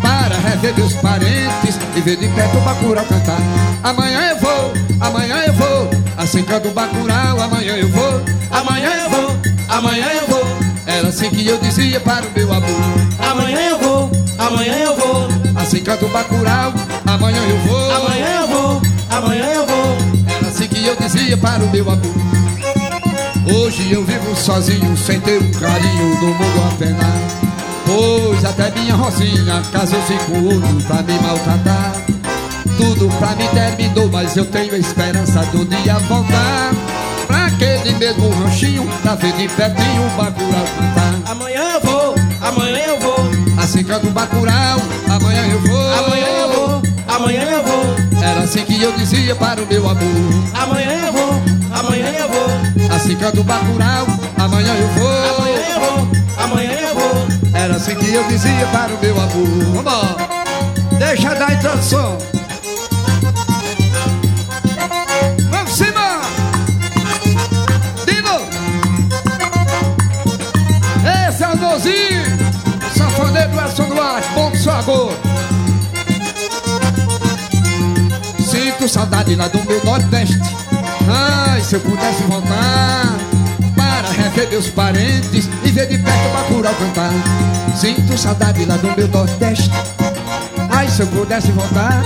Para 0.00 0.36
rever 0.36 0.72
meus 0.76 0.92
parentes 0.94 1.76
E 1.96 2.00
ver 2.00 2.16
de 2.16 2.28
perto 2.28 2.58
o 2.58 2.60
Bacurau 2.60 3.04
cantar 3.06 3.40
Amanhã 3.82 4.30
eu 4.30 4.38
vou, 4.38 4.72
amanhã 5.00 5.42
eu 5.46 5.52
vou 5.54 6.01
Assim 6.22 6.44
canto 6.44 6.68
o 6.68 6.70
Bacurau, 6.70 7.40
amanhã 7.40 7.76
eu 7.76 7.88
vou. 7.88 8.22
Amanhã 8.52 8.90
eu 8.94 9.10
vou, 9.10 9.36
amanhã 9.68 10.06
eu 10.20 10.26
vou. 10.28 10.46
Era 10.86 11.08
assim 11.08 11.28
que 11.28 11.44
eu 11.44 11.58
dizia 11.58 11.98
para 11.98 12.24
o 12.24 12.30
meu 12.30 12.52
amor. 12.52 12.70
Amanhã 13.18 13.58
eu 13.70 13.78
vou, 13.80 14.10
amanhã 14.38 14.76
eu 14.78 14.96
vou, 14.96 15.28
Assim 15.56 15.82
canto 15.82 16.06
o 16.06 16.08
Bacurau, 16.10 16.72
amanhã 17.04 17.40
eu 17.48 17.58
vou. 17.66 17.90
Amanhã 17.90 18.40
eu 18.40 18.46
vou, 18.46 18.82
amanhã 19.10 19.46
eu 19.46 19.66
vou. 19.66 19.96
Era 20.28 20.46
assim 20.46 20.68
que 20.68 20.86
eu 20.86 20.94
dizia 20.94 21.36
para 21.36 21.64
o 21.64 21.68
meu 21.70 21.90
amor. 21.90 22.14
Hoje 23.52 23.90
eu 23.90 24.04
vivo 24.04 24.36
sozinho 24.36 24.96
sem 24.96 25.20
ter 25.20 25.42
um 25.42 25.50
carinho 25.50 26.16
do 26.20 26.26
mundo 26.26 26.68
a 26.68 26.76
penar 26.76 27.42
Pois 27.84 28.44
até 28.44 28.70
minha 28.70 28.94
Rosinha 28.94 29.60
casou-se 29.72 30.14
com 30.26 30.44
outro 30.44 30.86
pra 30.86 31.02
me 31.02 31.12
maltratar 31.20 32.01
Tudo 32.76 33.08
pra 33.18 33.34
mim 33.36 33.48
terminou, 33.48 34.08
mas 34.10 34.36
eu 34.36 34.44
tenho 34.44 34.74
esperança 34.76 35.40
do 35.46 35.64
dia 35.64 35.94
voltar. 36.08 36.72
Pra 37.26 37.46
aquele 37.46 37.94
mesmo 37.94 38.30
ranchinho, 38.30 38.88
pra 39.02 39.14
ver 39.14 39.32
de 39.32 39.48
pertinho 39.48 40.06
o 40.06 40.10
Bacurau 40.10 40.64
cantar. 40.78 41.30
Amanhã 41.30 41.62
eu 41.74 41.80
vou, 41.80 42.14
amanhã 42.40 42.78
eu 42.78 43.00
vou. 43.00 43.62
Assim 43.62 43.84
canta 43.84 44.06
o 44.06 44.10
Bacurau, 44.10 44.80
amanhã 45.08 45.46
eu 45.46 45.60
vou. 45.60 45.92
Amanhã 45.98 46.26
eu 46.26 46.52
vou, 46.52 46.82
amanhã 47.08 47.42
eu 47.42 47.62
vou. 47.62 48.22
Era 48.22 48.40
assim 48.40 48.64
que 48.64 48.80
eu 48.80 48.92
dizia 48.92 49.34
para 49.36 49.62
o 49.62 49.66
meu 49.66 49.88
amor. 49.88 50.44
Amanhã 50.54 51.06
eu 51.06 51.12
vou, 51.12 51.42
amanhã 51.72 52.12
eu 52.18 52.28
vou. 52.28 52.96
Assim 52.96 53.16
canta 53.16 53.40
o 53.40 53.44
Bacurau, 53.44 54.06
amanhã 54.38 54.74
eu 54.74 54.88
vou. 54.88 55.36
Amanhã 55.36 55.62
eu 55.74 55.80
vou, 55.80 56.44
amanhã 56.44 56.72
eu 56.72 56.94
vou. 56.94 57.26
Era 57.54 57.76
assim 57.76 57.94
que 57.94 58.12
eu 58.12 58.24
dizia 58.24 58.66
para 58.72 58.92
o 58.92 58.98
meu 59.00 59.20
amor. 59.20 59.82
Vamos 59.82 60.32
Deixa 60.98 61.34
dar 61.34 61.52
introdução 61.52 62.16
Sinto 78.82 78.94
saudade 78.94 79.36
lá 79.36 79.46
do 79.46 79.62
meu 79.64 79.80
Nordeste. 79.84 80.40
Ai, 81.08 81.60
se 81.60 81.76
eu 81.76 81.80
pudesse 81.80 82.24
voltar 82.24 83.16
Para 83.76 84.08
rever 84.10 84.48
meus 84.48 84.68
parentes 84.70 85.48
E 85.62 85.70
ver 85.70 85.86
de 85.86 85.98
perto 85.98 86.28
o 86.28 86.32
Bacurau 86.32 86.74
cantar. 86.74 87.12
Sinto 87.76 88.18
saudade 88.18 88.64
lá 88.64 88.76
do 88.76 88.88
meu 88.96 89.06
Nordeste. 89.06 89.70
Ai, 90.68 90.88
se 90.88 91.02
eu 91.02 91.06
pudesse 91.06 91.52
voltar 91.52 92.02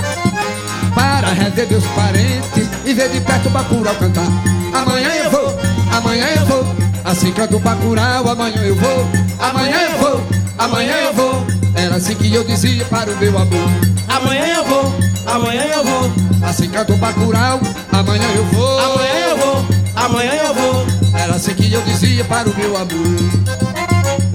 Para 0.94 1.28
rever 1.28 1.66
meus 1.66 1.86
parentes 1.86 2.68
E 2.84 2.92
ver 2.92 3.08
de 3.08 3.22
perto 3.22 3.46
o 3.46 3.50
Bacurau 3.52 3.94
cantar. 3.94 4.28
Amanhã 4.74 5.08
eu 5.24 5.30
vou, 5.30 5.58
amanhã 5.96 6.26
eu 6.36 6.44
vou. 6.44 6.76
Assim 7.06 7.32
canto 7.32 7.56
o 7.56 7.58
Bacurau, 7.58 8.28
amanhã 8.28 8.60
eu 8.60 8.76
vou. 8.76 9.06
Amanhã 9.40 9.78
eu 9.80 9.98
vou, 9.98 10.22
amanhã 10.58 10.94
eu 11.06 11.14
vou. 11.14 11.46
Era 11.74 11.96
assim 11.96 12.14
que 12.14 12.34
eu 12.34 12.44
dizia 12.44 12.84
para 12.84 13.10
o 13.10 13.16
meu 13.16 13.38
amor. 13.38 13.70
Amanhã 14.08 14.46
eu 14.56 14.64
vou, 14.66 14.94
amanhã 15.26 15.62
eu 15.62 15.84
vou. 15.84 16.12
Assim 16.42 16.68
canto 16.68 16.94
o 16.94 16.96
Bacurau, 16.96 17.60
amanhã 17.92 18.28
eu 18.34 18.44
vou. 18.46 18.78
Amanhã 18.78 19.26
eu 19.30 19.36
vou, 19.36 19.66
amanhã 19.96 20.32
eu 20.32 20.54
vou. 20.54 20.86
Era 21.18 21.34
assim 21.34 21.54
que 21.54 21.72
eu 21.72 21.82
dizia 21.82 22.24
para 22.24 22.48
o 22.48 22.56
meu 22.56 22.76
amor. 22.76 23.46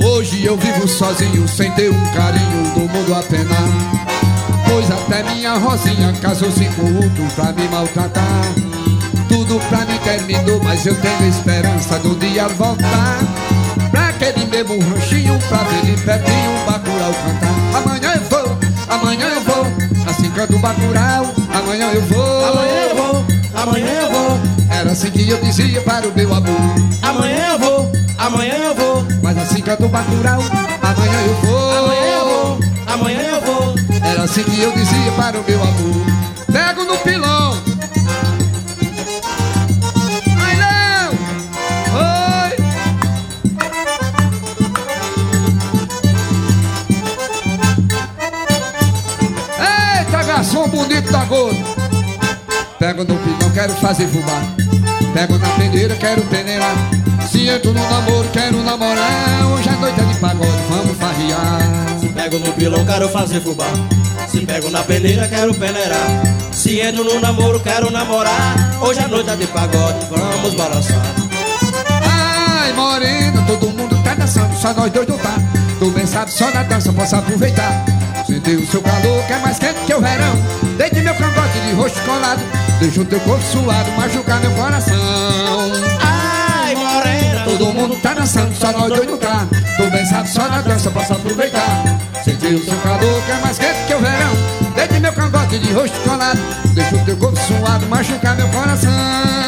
Hoje 0.03 0.43
eu 0.45 0.57
vivo 0.57 0.87
sozinho 0.87 1.47
sem 1.47 1.71
ter 1.71 1.89
um 1.89 2.05
carinho 2.13 2.73
do 2.73 2.79
mundo 2.81 3.13
a 3.13 3.21
penar 3.21 4.01
Pois 4.71 4.89
até 4.89 5.21
minha 5.23 5.53
Rosinha 5.57 6.13
casou-se 6.21 6.65
com 6.75 6.95
outro 6.95 7.27
pra 7.35 7.51
me 7.51 7.67
maltratar. 7.67 8.23
Tudo 9.27 9.59
pra 9.67 9.79
mim 9.85 9.97
terminou, 10.03 10.61
mas 10.63 10.85
eu 10.85 10.95
tenho 10.95 11.27
esperança 11.27 11.99
do 11.99 12.15
dia 12.15 12.47
voltar. 12.47 13.19
Pra 13.91 14.07
aquele 14.09 14.45
mesmo 14.45 14.79
ranchinho, 14.79 15.37
pra 15.49 15.59
ver 15.59 15.85
de 15.85 16.01
pertinho 16.01 16.51
o 16.51 16.71
Bacurau 16.71 17.13
cantar. 17.13 17.77
Amanhã 17.77 18.13
eu 18.15 18.29
vou, 18.29 18.57
amanhã 18.89 19.27
eu 19.27 19.41
vou 19.41 19.90
canto 20.31 20.55
o 20.55 20.59
Bacurau, 20.59 21.25
amanhã 21.53 21.91
eu 21.91 22.01
vou. 22.03 22.45
Amanhã 22.45 22.81
eu 22.89 22.95
vou, 22.95 23.25
amanhã 23.53 23.91
eu 24.01 24.11
vou. 24.11 24.39
Era 24.69 24.91
assim 24.91 25.11
que 25.11 25.29
eu 25.29 25.37
dizia 25.41 25.81
para 25.81 26.07
o 26.07 26.13
meu 26.13 26.33
amor. 26.33 26.55
Amanhã 27.01 27.53
eu 27.53 27.59
vou, 27.59 27.91
amanhã 28.17 28.53
eu 28.55 28.75
vou. 28.75 29.05
Mas 29.21 29.37
assim 29.37 29.61
canto 29.61 29.85
o 29.85 29.89
Bacurau, 29.89 30.41
amanhã 30.81 31.21
eu 31.25 31.35
vou. 31.35 31.71
Amanhã 31.71 32.11
eu 32.11 32.25
vou, 32.25 32.59
amanhã 32.87 33.21
eu 33.21 33.41
vou. 33.41 33.75
Era 34.03 34.23
assim 34.23 34.43
que 34.43 34.61
eu 34.61 34.71
dizia 34.71 35.11
para 35.13 35.39
o 35.39 35.43
meu 35.43 35.61
amor. 35.61 36.05
Pego 36.51 36.83
no 36.83 36.97
pilão 36.97 37.30
Garçom 50.51 50.67
bonito 50.67 51.09
da 51.09 51.23
gorda 51.23 51.57
Pego 52.77 53.05
no 53.05 53.15
pilão, 53.15 53.51
quero 53.53 53.73
fazer 53.75 54.05
fubá. 54.07 54.41
Pego 55.13 55.37
na 55.37 55.47
peneira, 55.49 55.95
quero 55.95 56.21
peneirar. 56.23 56.75
Se 57.25 57.47
entro 57.47 57.71
no 57.71 57.79
namoro, 57.79 58.27
quero 58.33 58.61
namorar. 58.61 59.45
Hoje 59.53 59.69
a 59.69 59.73
noite 59.77 60.01
é 60.01 60.03
de 60.03 60.19
pagode, 60.19 60.57
vamos 60.67 60.97
farrear. 60.97 61.99
Se 61.99 62.09
pego 62.09 62.39
no 62.39 62.51
pilão, 62.53 62.85
quero 62.85 63.07
fazer 63.07 63.39
fubá. 63.39 63.67
Se 64.27 64.41
pego 64.41 64.69
na 64.71 64.83
peneira, 64.83 65.25
quero 65.27 65.53
peneirar. 65.53 66.07
Se 66.51 66.81
entro 66.81 67.03
no 67.05 67.19
namoro, 67.21 67.59
quero 67.61 67.89
namorar. 67.89 68.77
Hoje 68.81 68.99
a 68.99 69.07
noite 69.07 69.29
é 69.29 69.35
de 69.37 69.47
pagode, 69.47 70.05
vamos 70.09 70.53
balançar. 70.55 71.05
Ai, 72.03 72.73
morena, 72.73 73.41
todo 73.47 73.69
mundo 73.69 74.03
tá 74.03 74.15
dançando, 74.15 74.53
só 74.57 74.73
nós 74.73 74.91
dois 74.91 75.07
não 75.07 75.17
tá. 75.17 75.35
Tu 75.79 75.89
bem 75.91 76.05
sabe, 76.05 76.31
só 76.31 76.51
na 76.51 76.63
dança 76.63 76.91
posso 76.91 77.15
aproveitar. 77.15 77.85
O 78.41 78.65
seu 78.65 78.81
calor, 78.81 79.23
que 79.27 79.33
é 79.33 79.37
mais 79.37 79.59
quente 79.59 79.79
que 79.85 79.93
o 79.93 80.01
verão. 80.01 80.35
Deite 80.75 80.99
meu 81.01 81.13
cangote 81.13 81.59
de 81.59 81.73
rosto 81.73 82.01
colado, 82.01 82.41
deixa 82.79 83.01
o 83.01 83.05
teu 83.05 83.19
corpo 83.19 83.43
suado, 83.45 83.91
machucar 83.91 84.41
meu 84.41 84.51
coração. 84.51 85.71
Ai, 86.01 86.75
morena 86.75 87.43
Todo 87.45 87.71
mundo 87.71 87.95
tá 88.01 88.15
dançando, 88.15 88.53
só 88.55 88.71
nós 88.71 88.89
dois 88.89 89.07
não 89.07 89.17
tá. 89.17 89.47
Tu 89.77 89.89
bem 89.91 90.05
sabe, 90.05 90.27
só 90.27 90.49
na 90.49 90.59
dança 90.61 90.89
posso 90.89 91.13
aproveitar. 91.13 91.83
Sentir 92.25 92.55
o 92.55 92.65
seu 92.65 92.77
calor, 92.79 93.21
que 93.23 93.31
é 93.31 93.35
mais 93.41 93.59
quente 93.59 93.85
que 93.87 93.93
o 93.93 93.99
verão. 93.99 94.33
Deite 94.75 94.99
meu 94.99 95.13
cangote 95.13 95.59
de 95.59 95.71
rosto 95.71 95.97
colado, 95.99 96.39
deixa 96.73 96.95
o 96.95 97.05
teu 97.05 97.17
corpo 97.17 97.37
suado, 97.37 97.85
machucar 97.87 98.35
meu 98.35 98.47
coração. 98.49 99.40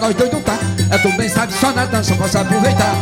Nós 0.00 0.14
dois 0.14 0.32
não 0.32 0.40
tá. 0.40 0.58
É 0.90 0.98
tu 0.98 1.12
bem 1.16 1.28
sabe, 1.28 1.52
só 1.52 1.70
na 1.72 1.84
dança 1.84 2.14
posso 2.14 2.38
aproveitar. 2.38 2.94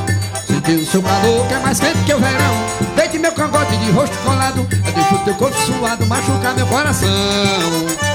Sentir 0.47 0.77
o 0.77 0.87
seu 0.87 1.03
calor, 1.03 1.47
que 1.47 1.55
é 1.55 1.59
mais 1.59 1.79
quente 1.79 1.99
que 2.05 2.13
o 2.13 2.19
verão. 2.19 2.55
Deite 2.97 3.19
meu 3.19 3.33
cangote 3.33 3.77
de 3.77 3.91
rosto 3.93 4.17
colado. 4.19 4.67
Eu 4.71 4.93
deixo 4.93 5.19
teu 5.25 5.35
corpo 5.35 5.57
suado, 5.59 6.07
machucar 6.07 6.55
meu 6.55 6.67
coração. 6.67 7.09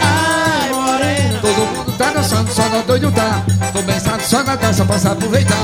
Ai, 0.01 0.69
morena 0.69 1.39
Todo 1.39 1.75
mundo 1.75 1.97
tá 1.97 2.11
dançando, 2.11 2.51
só 2.53 2.67
nós 2.69 2.85
dois 2.85 3.01
não 3.01 3.11
tá 3.11 3.43
Tô 3.71 3.81
bem 3.81 3.99
sabe, 3.99 4.23
só 4.23 4.43
na 4.43 4.55
dança 4.55 4.85
posso 4.85 5.07
aproveitar 5.09 5.55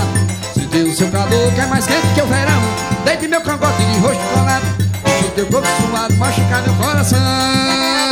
Sentir 0.53 0.83
o 0.83 0.95
seu 0.95 1.09
calor, 1.09 1.53
que 1.53 1.61
é 1.61 1.65
mais 1.67 1.85
quente 1.85 2.07
que 2.13 2.21
o 2.21 2.25
verão 2.25 2.61
Deite 3.05 3.27
meu 3.27 3.41
cangote 3.41 3.83
de 3.83 3.99
rosto 3.99 4.23
colado 4.33 4.65
Deixa 5.03 5.25
o 5.25 5.31
teu 5.31 5.45
corpo 5.47 5.67
suado, 5.81 6.15
machucar 6.15 6.61
meu 6.63 6.73
coração 6.75 8.08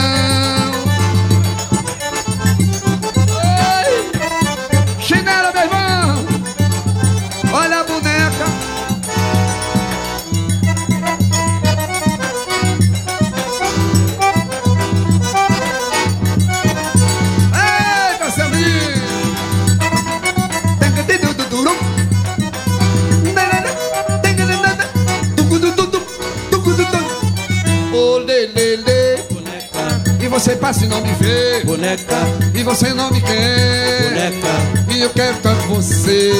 você 30.48 30.56
passa 30.56 30.86
e 30.86 30.88
não 30.88 31.02
me 31.02 31.12
vê. 31.16 31.62
Boneca, 31.66 32.16
E 32.56 32.64
você 32.64 32.94
não 32.94 33.12
me 33.12 33.20
quer. 33.20 34.12
Boneca. 34.14 34.94
E 34.94 35.02
eu 35.02 35.10
quero 35.10 35.36
tanto 35.40 35.68
você. 35.68 36.32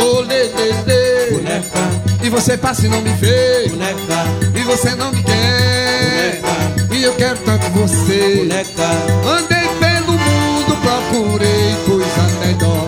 Ô, 0.00 0.20
lê, 0.20 0.44
lê, 0.44 0.72
lê. 0.86 1.30
Boneca, 1.32 1.90
E 2.22 2.30
você 2.30 2.56
passa 2.56 2.86
e 2.86 2.88
não 2.88 3.00
me 3.02 3.10
vê. 3.14 3.68
Boneca, 3.68 4.24
E 4.54 4.62
você 4.62 4.94
não 4.94 5.10
me 5.10 5.24
quer. 5.24 6.40
E 6.92 7.02
eu 7.02 7.12
quero 7.14 7.36
tanto 7.38 7.68
você. 7.70 8.46
Boneca. 8.46 8.88
Andei 9.28 9.68
pelo 9.80 10.12
mundo, 10.12 10.76
procurei 10.80 11.74
coisa 11.86 12.22
melhor. 12.46 12.86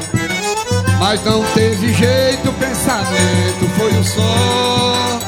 Mas 1.00 1.24
não 1.24 1.42
teve 1.46 1.92
jeito, 1.92 2.48
o 2.48 2.52
pensamento 2.52 3.68
foi 3.76 3.92
um 3.92 4.04
só. 4.04 5.18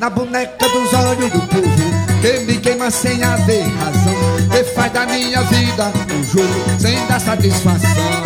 Na 0.00 0.10
boneca 0.10 0.68
dos 0.68 0.92
olhos 0.94 1.30
do 1.30 1.40
povo 1.42 2.01
que 2.22 2.38
me 2.46 2.56
queima 2.58 2.90
sem 2.90 3.22
haver 3.22 3.64
razão, 3.64 4.14
que 4.50 4.64
faz 4.74 4.92
da 4.92 5.06
minha 5.06 5.42
vida 5.42 5.92
um 6.14 6.24
jogo 6.24 6.80
sem 6.80 7.06
dar 7.08 7.20
satisfação. 7.20 8.22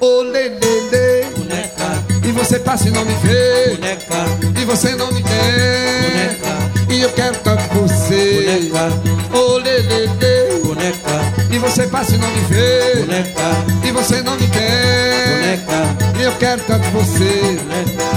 Ô 0.00 0.22
lê, 0.22 0.48
lê, 0.48 0.80
lê. 0.90 1.24
Boneca, 1.36 2.02
E 2.26 2.32
você 2.32 2.58
passa 2.58 2.88
e 2.88 2.90
não 2.90 3.04
me 3.04 3.14
vê, 3.22 3.76
boneca, 3.76 4.24
e 4.60 4.64
você 4.64 4.94
não 4.96 5.12
me 5.12 5.22
quer, 5.22 6.38
Boneca. 6.40 6.94
e 6.94 7.02
eu 7.02 7.10
quero 7.10 7.36
tanto 7.44 7.62
você. 7.74 8.68
boneca, 8.72 9.38
Ô 9.38 9.58
lê, 9.58 9.78
lê, 9.82 10.06
lê. 10.06 10.58
boneca, 10.64 11.20
E 11.50 11.58
você 11.58 11.86
passa 11.86 12.14
e 12.14 12.18
não 12.18 12.28
me 12.30 12.40
vê, 12.48 12.96
boneca, 13.00 13.86
e 13.86 13.92
você 13.92 14.22
não 14.22 14.36
me 14.36 14.48
quer, 14.48 15.28
boneca, 15.28 16.18
e 16.18 16.22
eu 16.24 16.32
quero 16.32 16.62
tanto 16.62 16.88
você. 16.90 17.58
boneca. 17.62 18.15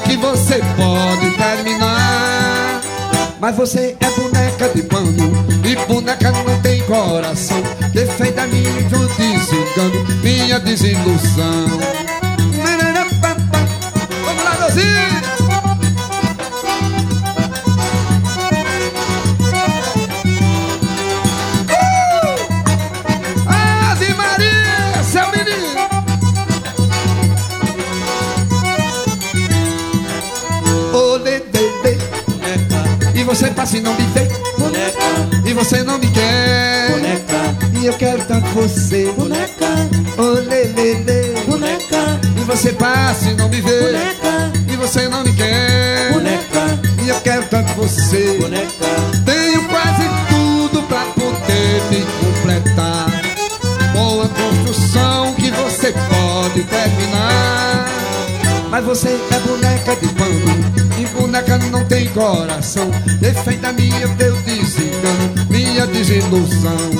Que 0.00 0.16
você 0.16 0.60
pode 0.76 1.30
terminar. 1.36 2.80
Mas 3.40 3.54
você 3.54 3.96
é 4.00 4.10
boneca 4.20 4.68
de 4.74 4.82
pano 4.82 5.32
E 5.64 5.76
boneca 5.86 6.32
não 6.32 6.60
tem 6.60 6.82
coração. 6.82 7.62
Que 7.92 8.04
fez 8.04 8.34
da 8.34 8.46
minha 8.48 8.72
desengano 8.72 10.06
Minha 10.22 10.58
desilusão. 10.58 11.68
Vamos 14.24 14.44
lá, 14.44 14.66
Dozinho! 14.66 15.17
E 33.68 33.70
você 33.70 33.74
passa 33.74 33.76
e 33.76 33.80
não 33.82 33.94
me 33.94 34.04
vê 34.14 34.28
boneca, 34.58 35.48
E 35.48 35.52
você 35.52 35.82
não 35.82 35.98
me 35.98 36.06
quer. 36.10 36.90
Boneca, 36.90 37.78
E 37.82 37.86
eu 37.86 37.92
quero 37.94 38.24
tanto 38.24 38.46
você. 38.48 39.12
Boneca, 39.16 39.66
Olê, 40.16 40.64
lê, 40.74 40.94
lê. 41.04 41.34
boneca, 41.46 42.18
E 42.34 42.44
você 42.44 42.72
passa 42.72 43.28
e 43.28 43.34
não 43.34 43.48
me 43.48 43.60
vê. 43.60 43.80
Boneca, 43.80 44.52
E 44.72 44.76
você 44.76 45.08
não 45.08 45.22
me 45.22 45.34
quer. 45.34 46.12
Boneca, 46.14 46.80
E 47.04 47.08
eu 47.10 47.20
quero 47.20 47.44
tanto 47.46 47.72
você. 47.74 48.38
Boneca, 48.40 48.86
Tenho 49.26 49.62
quase 49.68 50.08
tudo 50.30 50.82
pra 50.84 51.04
poder 51.14 51.82
me 51.90 52.06
completar. 52.20 53.06
Com 53.92 54.22
a 54.22 54.28
construção 54.28 55.34
que 55.34 55.50
você 55.50 55.92
pode 55.92 56.62
terminar. 56.64 57.86
Mas 58.70 58.84
você 58.84 59.08
é 59.08 59.38
boneca 59.40 59.96
de 59.96 60.08
pano 60.14 60.67
Boneca 61.38 61.58
não 61.70 61.84
tem 61.84 62.08
coração. 62.08 62.90
Defeita 63.20 63.72
minha, 63.72 64.08
teu 64.16 64.34
desengano 64.38 65.46
Minha 65.48 65.86
desilusão. 65.86 66.90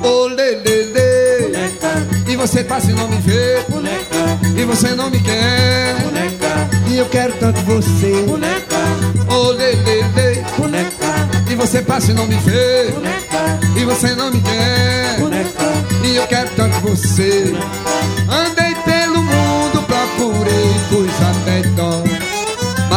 Ô 0.00 0.26
lê 0.28 0.54
boneca, 0.54 2.06
E 2.28 2.36
você 2.36 2.62
passa 2.62 2.92
e 2.92 2.94
não 2.94 3.08
me 3.08 3.16
vê 3.16 3.60
boneca, 3.68 4.38
E 4.56 4.64
você 4.64 4.94
não 4.94 5.10
me 5.10 5.18
quer. 5.18 5.96
Boneca, 6.00 6.70
E 6.86 6.98
eu 6.98 7.06
quero 7.06 7.32
tanto 7.40 7.60
você. 7.62 8.22
Boneca, 8.24 8.76
Ô 9.28 9.50
lê 9.50 9.74
boneca, 10.56 11.28
E 11.50 11.54
você 11.56 11.82
passa 11.82 12.12
e 12.12 12.14
não 12.14 12.28
me 12.28 12.36
vê 12.36 12.92
boneca, 12.92 13.58
E 13.76 13.84
você 13.84 14.14
não 14.14 14.30
me 14.30 14.40
quer. 14.40 15.16
Boneca, 15.18 15.72
E 16.04 16.14
eu 16.14 16.26
quero 16.28 16.50
tanto 16.50 16.78
você. 16.82 17.52
Andei 18.28 18.69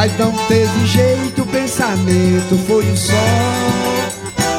Mas 0.03 0.19
não 0.19 0.33
teve 0.49 0.85
jeito, 0.85 1.43
o 1.43 1.45
pensamento 1.45 2.57
foi 2.67 2.83
o 2.91 2.97
sol. 2.97 3.15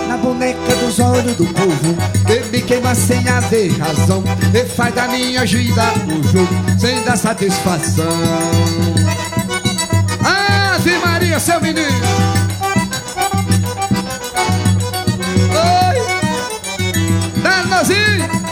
Na 0.09 0.17
boneca 0.17 0.75
dos 0.77 0.99
olhos 0.99 1.37
do 1.37 1.45
povo 1.45 1.95
Que 2.27 2.41
me 2.51 2.63
queima 2.63 2.95
sem 2.95 3.29
haver 3.29 3.79
razão. 3.79 4.25
E 4.55 4.65
faz 4.65 4.95
da 4.95 5.07
minha 5.07 5.45
vida 5.45 5.83
um 6.09 6.23
jogo 6.23 6.49
Sem 6.79 7.03
dar 7.03 7.19
satisfação. 7.19 8.07
Ave 10.25 10.97
Maria, 11.05 11.39
seu 11.39 11.61
menino! 11.61 11.91
Oi! 15.61 15.97
Danozinho 17.43 18.25
Eita, 18.25 18.44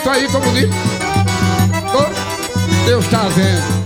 bonito 0.00 0.10
aí, 0.10 0.28
tô 0.28 0.40
bonito. 0.40 0.74
Deus 2.86 3.06
tá 3.08 3.28
vendo. 3.28 3.80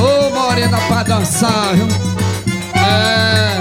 Ô 0.00 0.30
morena 0.30 0.78
pra 0.88 1.02
dançar, 1.02 1.74
viu? 1.74 1.86
É. 2.76 3.60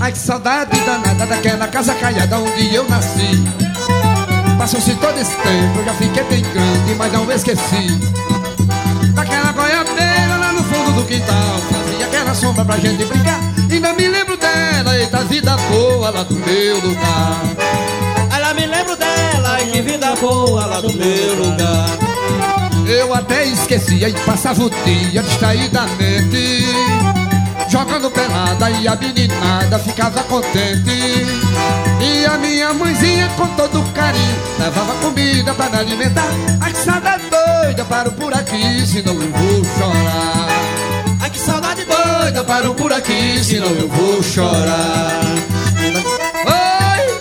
Ai 0.00 0.12
que 0.12 0.18
saudade 0.18 0.80
danada 0.80 1.26
daquela 1.26 1.68
casa 1.68 1.94
caiada 1.94 2.38
onde 2.38 2.74
eu 2.74 2.88
nasci. 2.88 3.42
Passou-se 4.58 4.94
todo 4.94 5.18
esse 5.18 5.36
tempo, 5.36 5.84
já 5.84 5.94
fiquei 5.94 6.24
bem 6.24 6.42
grande, 6.42 6.94
mas 6.96 7.12
não 7.12 7.30
esqueci. 7.30 7.98
Daquela 9.14 9.52
goiabeira 9.52 10.36
lá 10.38 10.52
no 10.52 10.62
fundo 10.64 10.92
do 10.92 11.04
quintal 11.04 11.81
aquela 12.12 12.34
sombra 12.34 12.64
pra 12.64 12.76
gente 12.76 13.04
brincar. 13.06 13.40
Ainda 13.70 13.92
me 13.94 14.06
lembro 14.06 14.36
dela, 14.36 14.98
eita 14.98 15.24
vida 15.24 15.56
boa 15.70 16.10
lá 16.10 16.22
do 16.22 16.34
meu 16.34 16.78
lugar. 16.80 17.40
Ela 18.30 18.52
me 18.52 18.66
lembro 18.66 18.96
dela, 18.96 19.62
e 19.62 19.70
que 19.70 19.80
vida 19.80 20.14
boa 20.16 20.66
lá 20.66 20.80
do 20.80 20.92
meu 20.92 21.34
lugar. 21.34 21.88
Eu 22.86 23.14
até 23.14 23.46
esquecia 23.46 24.10
e 24.10 24.12
passava 24.12 24.62
o 24.62 24.70
dia 24.84 25.22
distraidamente. 25.22 26.66
Jogando 27.68 28.10
pelada 28.10 28.70
e 28.70 28.86
a 28.86 28.94
meninada 28.94 29.78
ficava 29.78 30.22
contente. 30.24 31.26
E 32.00 32.26
a 32.26 32.36
minha 32.36 32.74
mãezinha 32.74 33.30
com 33.36 33.46
todo 33.48 33.82
carinho 33.94 34.52
Levava 34.58 34.94
comida 35.00 35.54
pra 35.54 35.68
me 35.70 35.78
alimentar. 35.78 36.28
Ai 36.60 36.72
que 36.72 37.30
doida, 37.30 37.84
paro 37.84 38.12
por 38.12 38.31
senão 43.42 43.68
eu 43.68 43.88
vou 43.88 44.22
chorar. 44.22 45.20
Oi! 46.46 47.18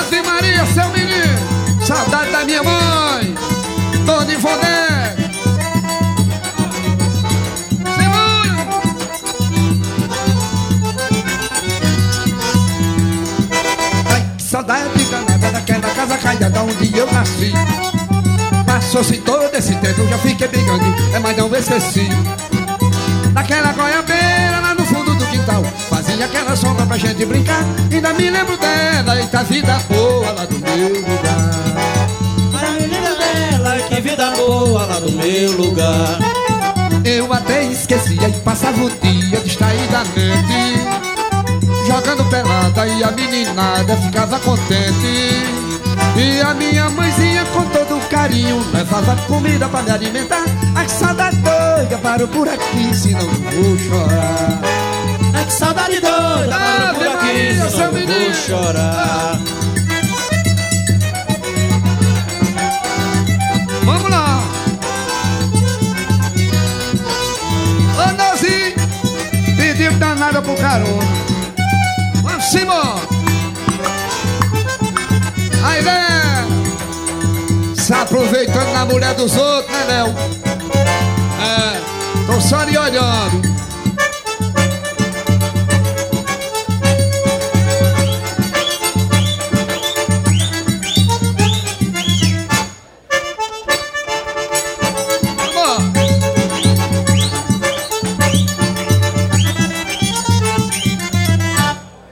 Ave 0.00 0.22
Maria, 0.22 0.66
seu 0.66 0.88
menino! 0.88 1.86
Saudade 1.86 2.30
da 2.32 2.44
minha 2.44 2.62
mãe! 2.62 3.34
Dona 4.04 4.32
Ivonete! 4.32 4.88
Saudade 14.38 15.04
danada 15.04 15.50
daquela 15.52 15.94
casa 15.94 16.18
caiada 16.18 16.62
onde 16.62 16.98
eu 16.98 17.06
nasci. 17.12 17.52
Passou-se 18.66 19.18
todo 19.18 19.54
esse 19.54 19.74
tempo, 19.76 20.00
eu 20.00 20.08
já 20.08 20.18
fiquei 20.18 20.48
bem 20.48 20.64
grande 20.64 20.84
É, 21.12 21.18
mas 21.18 21.36
não 21.36 21.54
esqueci 21.54 22.08
Daquela 23.38 23.72
goiabeira 23.72 24.58
lá 24.60 24.74
no 24.74 24.84
fundo 24.84 25.14
do 25.14 25.24
quintal 25.26 25.62
Fazia 25.88 26.24
aquela 26.24 26.56
sombra 26.56 26.84
pra 26.84 26.98
gente 26.98 27.24
brincar. 27.24 27.64
Ainda 27.88 28.12
me 28.12 28.28
lembro 28.28 28.56
dela, 28.56 29.16
eita 29.16 29.44
vida 29.44 29.80
boa 29.88 30.32
lá 30.32 30.44
do 30.44 30.58
meu 30.58 30.88
lugar. 30.88 31.50
A 32.60 32.70
menina 32.72 33.14
dela, 33.14 33.78
que 33.88 34.00
vida 34.00 34.30
boa 34.32 34.86
lá 34.86 34.98
do 34.98 35.12
meu 35.12 35.52
lugar. 35.52 36.18
Eu 37.04 37.32
até 37.32 37.62
esquecia 37.66 38.28
e 38.28 38.32
passava 38.40 38.82
o 38.82 38.90
dia 38.90 39.38
distraidamente. 39.38 40.82
Jogando 41.86 42.28
pelada 42.28 42.88
e 42.88 43.04
a 43.04 43.12
meninada 43.12 43.96
ficava 43.98 44.40
contente. 44.40 45.68
E 46.16 46.40
a 46.40 46.54
minha 46.54 46.90
mãezinha 46.90 47.44
com 47.46 47.62
todo 47.66 48.08
carinho 48.08 48.64
Levava 48.72 49.14
comida 49.28 49.68
pra 49.68 49.82
me 49.82 49.90
alimentar. 49.92 50.44
Ai 50.74 50.84
que 50.84 50.90
saudade 50.90 51.36
doida, 51.78 51.98
paro 51.98 52.26
por 52.28 52.48
aqui 52.48 52.92
senão 52.94 53.20
eu 53.20 53.26
vou 53.28 53.78
chorar 53.78 54.60
Ai 55.34 55.44
que 55.44 55.52
saudade 55.52 56.00
doida, 56.00 56.48
paro 56.48 56.94
por 56.94 57.06
Ave 57.06 57.08
aqui, 57.08 57.54
senão 57.70 57.98
eu 57.98 58.06
vou 58.06 58.34
chorar. 58.34 59.38
Vamos 63.84 64.10
lá! 64.10 64.42
Ô 67.98 68.06
Neuzinho, 68.16 68.74
pediu 69.56 69.92
danada 69.98 70.42
pro 70.42 70.56
carona. 70.56 71.06
Vamos 72.22 72.54
embora! 72.54 73.00
Aí, 75.62 75.82
vem! 75.82 77.74
Se 77.76 77.92
aproveitando 77.92 78.72
na 78.72 78.84
mulher 78.84 79.14
dos 79.14 79.36
outros, 79.36 79.70
né, 79.70 79.84
Léo? 79.86 80.47
Tô 82.28 82.38
só 82.42 82.62
lhe 82.62 82.76
olhando. 82.76 83.40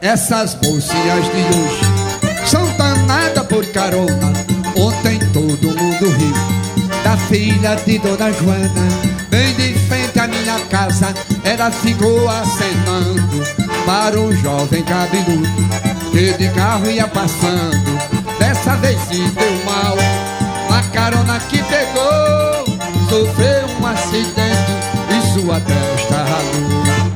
Essas 0.00 0.55
mocinhas 0.55 1.26
de 1.26 1.42
hoje 1.59 2.46
são 2.46 2.66
danadas 2.79 3.46
por 3.48 3.66
carona. 3.66 4.33
Ontem 4.79 5.18
todo 5.35 5.76
mundo 5.76 6.09
riu 6.09 6.66
da 7.05 7.18
filha 7.18 7.74
de 7.74 7.98
Dona 7.98 8.33
Joana. 8.33 9.16
Bem 9.29 9.55
de 9.57 9.75
casa, 10.66 11.14
ela 11.44 11.70
ficou 11.70 12.29
acenando. 12.29 13.66
Para 13.85 14.18
um 14.18 14.33
jovem 14.37 14.83
cabeludo 14.83 15.96
que 16.11 16.33
de 16.33 16.48
carro 16.50 16.90
ia 16.90 17.07
passando. 17.07 17.98
Dessa 18.38 18.74
vez 18.76 18.98
se 19.02 19.18
deu 19.18 19.64
mal, 19.64 19.96
a 20.76 20.83
carona 20.92 21.38
que 21.40 21.62
pegou 21.64 22.76
sofreu 23.09 23.66
um 23.81 23.87
acidente. 23.87 24.76
E 25.09 25.33
sua 25.33 25.61
testa 25.61 26.16
ralou. 26.16 27.07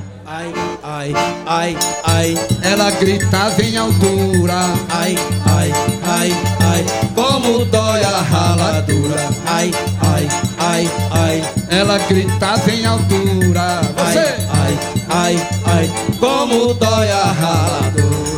Ai, 0.83 1.15
ai, 1.47 1.77
ai. 2.05 2.39
Ela 2.63 2.91
gritava 2.91 3.63
em 3.63 3.77
altura, 3.77 4.55
ai, 4.91 5.17
ai, 5.57 5.73
ai, 6.11 6.33
ai. 6.71 6.85
Como 7.15 7.65
dói 7.65 8.03
a 8.03 8.23
raladura, 8.23 9.29
ai, 9.47 9.71
ai, 10.01 10.29
ai, 10.59 10.91
ai. 11.11 11.45
Ela 11.69 11.99
gritava 11.99 12.71
em 12.71 12.85
altura, 12.85 13.81
você, 13.97 14.35
ai, 14.51 14.79
ai, 15.09 15.49
ai. 15.67 15.91
Como 16.19 16.75
dói 16.75 17.11
a 17.11 17.25
raladura. 17.33 18.30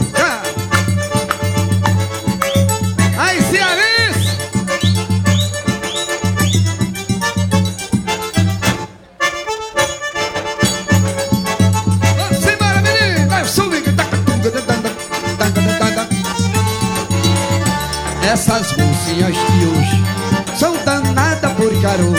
Carona. 21.92 22.18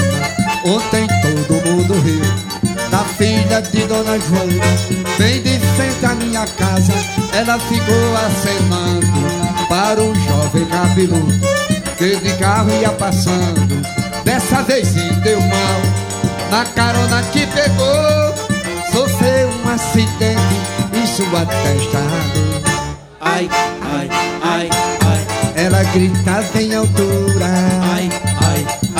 Ontem 0.65 1.07
todo 1.21 1.67
mundo 1.67 1.93
riu. 2.01 2.21
Da 2.89 2.99
filha 2.99 3.61
de 3.61 3.85
Dona 3.87 4.19
Joana. 4.19 4.93
Vem 5.17 5.41
de 5.41 5.59
frente 5.75 6.05
à 6.05 6.15
minha 6.15 6.45
casa, 6.45 6.93
ela 7.33 7.57
ficou 7.59 8.15
acenando 8.17 9.67
para 9.67 10.01
um 10.01 10.13
jovem 10.15 10.65
cabeludo 10.65 11.39
que 11.97 12.15
de 12.17 12.33
carro 12.37 12.69
ia 12.79 12.89
passando. 12.89 13.81
Dessa 14.23 14.61
vez 14.63 14.87
se 14.87 15.13
deu 15.21 15.39
mal. 15.41 15.81
Na 16.51 16.65
carona 16.65 17.23
que 17.31 17.47
pegou, 17.47 18.33
sofreu 18.91 19.49
um 19.49 19.69
acidente. 19.69 20.73
E 20.93 21.07
sua 21.07 21.45
testa 21.45 21.99
Ai, 23.19 23.49
ai, 23.81 24.09
ai, 24.43 24.69
ela 25.55 25.83
gritava 25.85 26.61
em 26.61 26.75
altura. 26.75 27.47
Ai, 27.93 28.09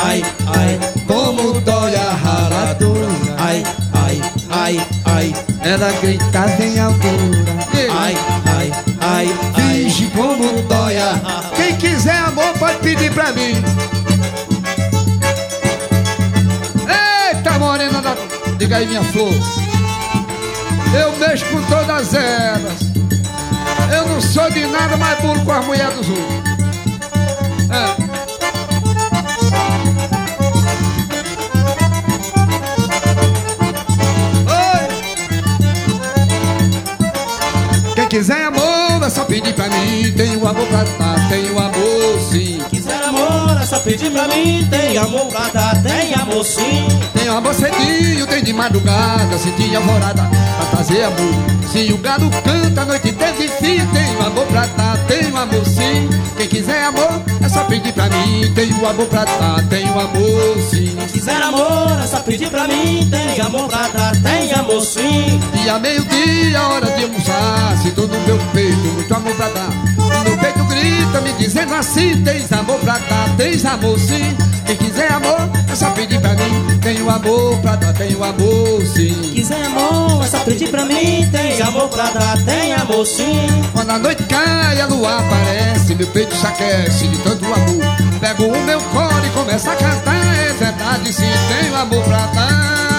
ai, 0.04 0.24
ai, 0.56 0.80
Como 1.08 1.60
dói 1.62 1.96
a 1.96 2.12
raladura 2.14 3.08
Ai, 3.38 3.64
ai, 3.94 4.22
ai, 4.50 4.88
ai 5.06 5.34
Ela 5.62 5.92
gritava 6.02 6.64
em 6.64 6.80
altura. 6.80 7.54
Ai, 7.98 8.18
ai, 8.46 8.72
ai, 9.02 9.36
Finge 9.56 10.10
como 10.12 10.62
dói 10.64 10.98
a... 10.98 11.20
Quem 11.56 11.76
quiser 11.78 12.16
amor 12.16 12.54
pode 12.60 12.80
pedir 12.80 13.12
pra 13.14 13.32
mim. 13.32 13.54
Eita 16.88 17.60
morena 17.60 18.02
da... 18.02 18.16
Diga 18.58 18.78
aí 18.78 18.86
minha 18.88 19.04
flor. 19.04 19.34
Eu 20.94 21.18
mexo 21.18 21.46
com 21.46 21.62
todas 21.64 22.14
elas. 22.14 22.92
Eu 23.94 24.08
não 24.08 24.22
sou 24.22 24.50
de 24.52 24.66
nada 24.66 24.98
mais 24.98 25.20
burro 25.20 25.44
com 25.44 25.52
as 25.52 25.66
mulheres 25.66 25.96
dos 25.96 26.10
outros. 26.10 26.44
Quem 27.70 28.13
quiser 38.14 38.46
amor, 38.46 39.04
é 39.04 39.10
só 39.10 39.26
pedir 39.26 39.54
pra 39.56 39.68
mim. 39.70 40.14
Tenho 40.16 40.48
amor 40.48 40.68
pra 40.68 40.84
dar, 40.84 41.30
tenho 41.30 41.58
amor 41.58 42.20
sim. 42.32 42.60
Quiser 42.70 43.04
amor, 43.06 43.60
é 43.60 43.66
só 43.66 43.80
pedir 43.80 44.12
pra 44.12 44.28
mim. 44.28 44.68
Tem 44.70 44.96
amor 45.00 45.26
pra 45.26 45.50
dar, 45.52 45.82
tem 45.82 46.14
amor 46.14 46.46
sim. 46.46 46.88
Tenho 47.16 47.36
amor 47.36 47.56
cedinho, 47.56 48.28
tem 48.28 48.44
de 48.44 48.54
madrugada, 48.54 49.36
sentir 49.40 49.76
alvorada 49.76 50.30
pra 50.58 50.66
trazer 50.68 51.06
amor. 51.06 51.34
Se 51.72 51.92
o 51.92 51.98
gado 51.98 52.30
canta, 52.44 52.82
a 52.82 52.86
noite 52.86 53.12
teve 53.14 53.48
fim. 53.48 53.84
Tenho 53.88 54.22
amor 54.24 54.46
pra 54.46 54.68
dar, 54.68 54.96
tenho 55.08 55.36
amor 55.36 55.66
sim. 55.66 56.08
Quem 56.38 56.48
quiser 56.48 56.84
amor, 56.84 57.20
é 57.44 57.50
só 57.50 57.64
pedir 57.64 57.94
pra 57.94 58.10
mim. 58.10 58.52
Tenho 58.54 58.88
amor 58.88 59.08
pra 59.08 59.26
dar, 59.26 59.68
tenho 59.70 60.00
amor 60.00 60.58
sim. 60.70 60.96
Quem 61.00 61.08
quiser 61.08 61.42
amor, 61.42 62.00
é 62.04 62.06
só 62.06 62.20
pedir 62.20 62.50
pra 62.52 62.68
mim. 62.68 63.08
Tem 63.10 63.23
amor 63.42 63.68
pra 63.68 63.88
dar, 63.88 64.12
tem 64.22 64.54
amor 64.54 64.82
sim. 64.82 65.40
Dia 65.62 65.80
meio-dia, 65.80 66.62
hora 66.62 66.86
de 66.92 67.04
almoçar. 67.04 67.78
Sinto 67.82 68.08
no 68.08 68.20
meu 68.22 68.38
peito 68.54 68.78
muito 68.78 69.14
amor 69.14 69.36
pra 69.36 69.50
dar. 69.50 69.70
No 70.30 70.38
peito 70.38 70.64
grita, 70.66 71.22
me 71.22 71.34
dizendo 71.34 71.74
assim: 71.74 72.24
Tens 72.24 72.52
amor 72.52 72.80
pra 72.80 72.98
dar, 72.98 73.30
tens 73.38 73.66
amor 73.66 74.00
sim. 74.00 74.36
Quem 74.66 74.78
quiser 74.78 75.12
amor, 75.12 75.50
é 75.70 75.76
só 75.76 75.90
pedir 75.92 76.20
pra 76.22 76.34
mim. 76.34 76.80
Tenho 76.82 77.10
amor 77.10 77.58
pra 77.60 77.76
dar, 77.76 77.94
tenho 77.94 78.24
amor 78.24 78.86
sim. 78.86 79.32
Quiser 79.34 79.66
amor, 79.66 80.24
é 80.24 80.28
só 80.28 80.40
pedir 80.40 80.70
pra 80.70 80.86
mim. 80.86 81.28
Tem 81.32 81.62
amor 81.62 81.90
pra 81.90 82.10
dar, 82.12 82.38
tem 82.46 82.74
amor 82.74 83.06
sim. 83.06 83.48
Quando 83.74 83.90
a 83.90 84.00
noite 84.00 84.24
cai, 84.24 84.80
a 84.80 84.86
lua 84.86 85.20
aparece, 85.20 85.96
meu 85.96 86.08
peito 86.08 86.36
se 86.36 86.48
aquece 86.48 87.08
de 87.08 87.18
tanto 87.20 87.46
amor. 87.46 87.96
Pego 88.20 88.46
o 88.46 88.64
meu 88.64 88.80
colo 88.80 89.26
e 89.26 89.30
começo 89.32 89.70
a 89.70 89.76
cantar. 89.76 90.14
É 90.50 90.54
verdade, 90.54 91.14
sim, 91.14 91.32
tenho 91.50 91.76
amor 91.76 92.04
pra 92.04 92.26
dar. 92.28 92.93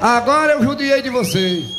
Agora 0.00 0.52
eu 0.52 0.62
judiei 0.62 1.02
de 1.02 1.10
vocês. 1.10 1.77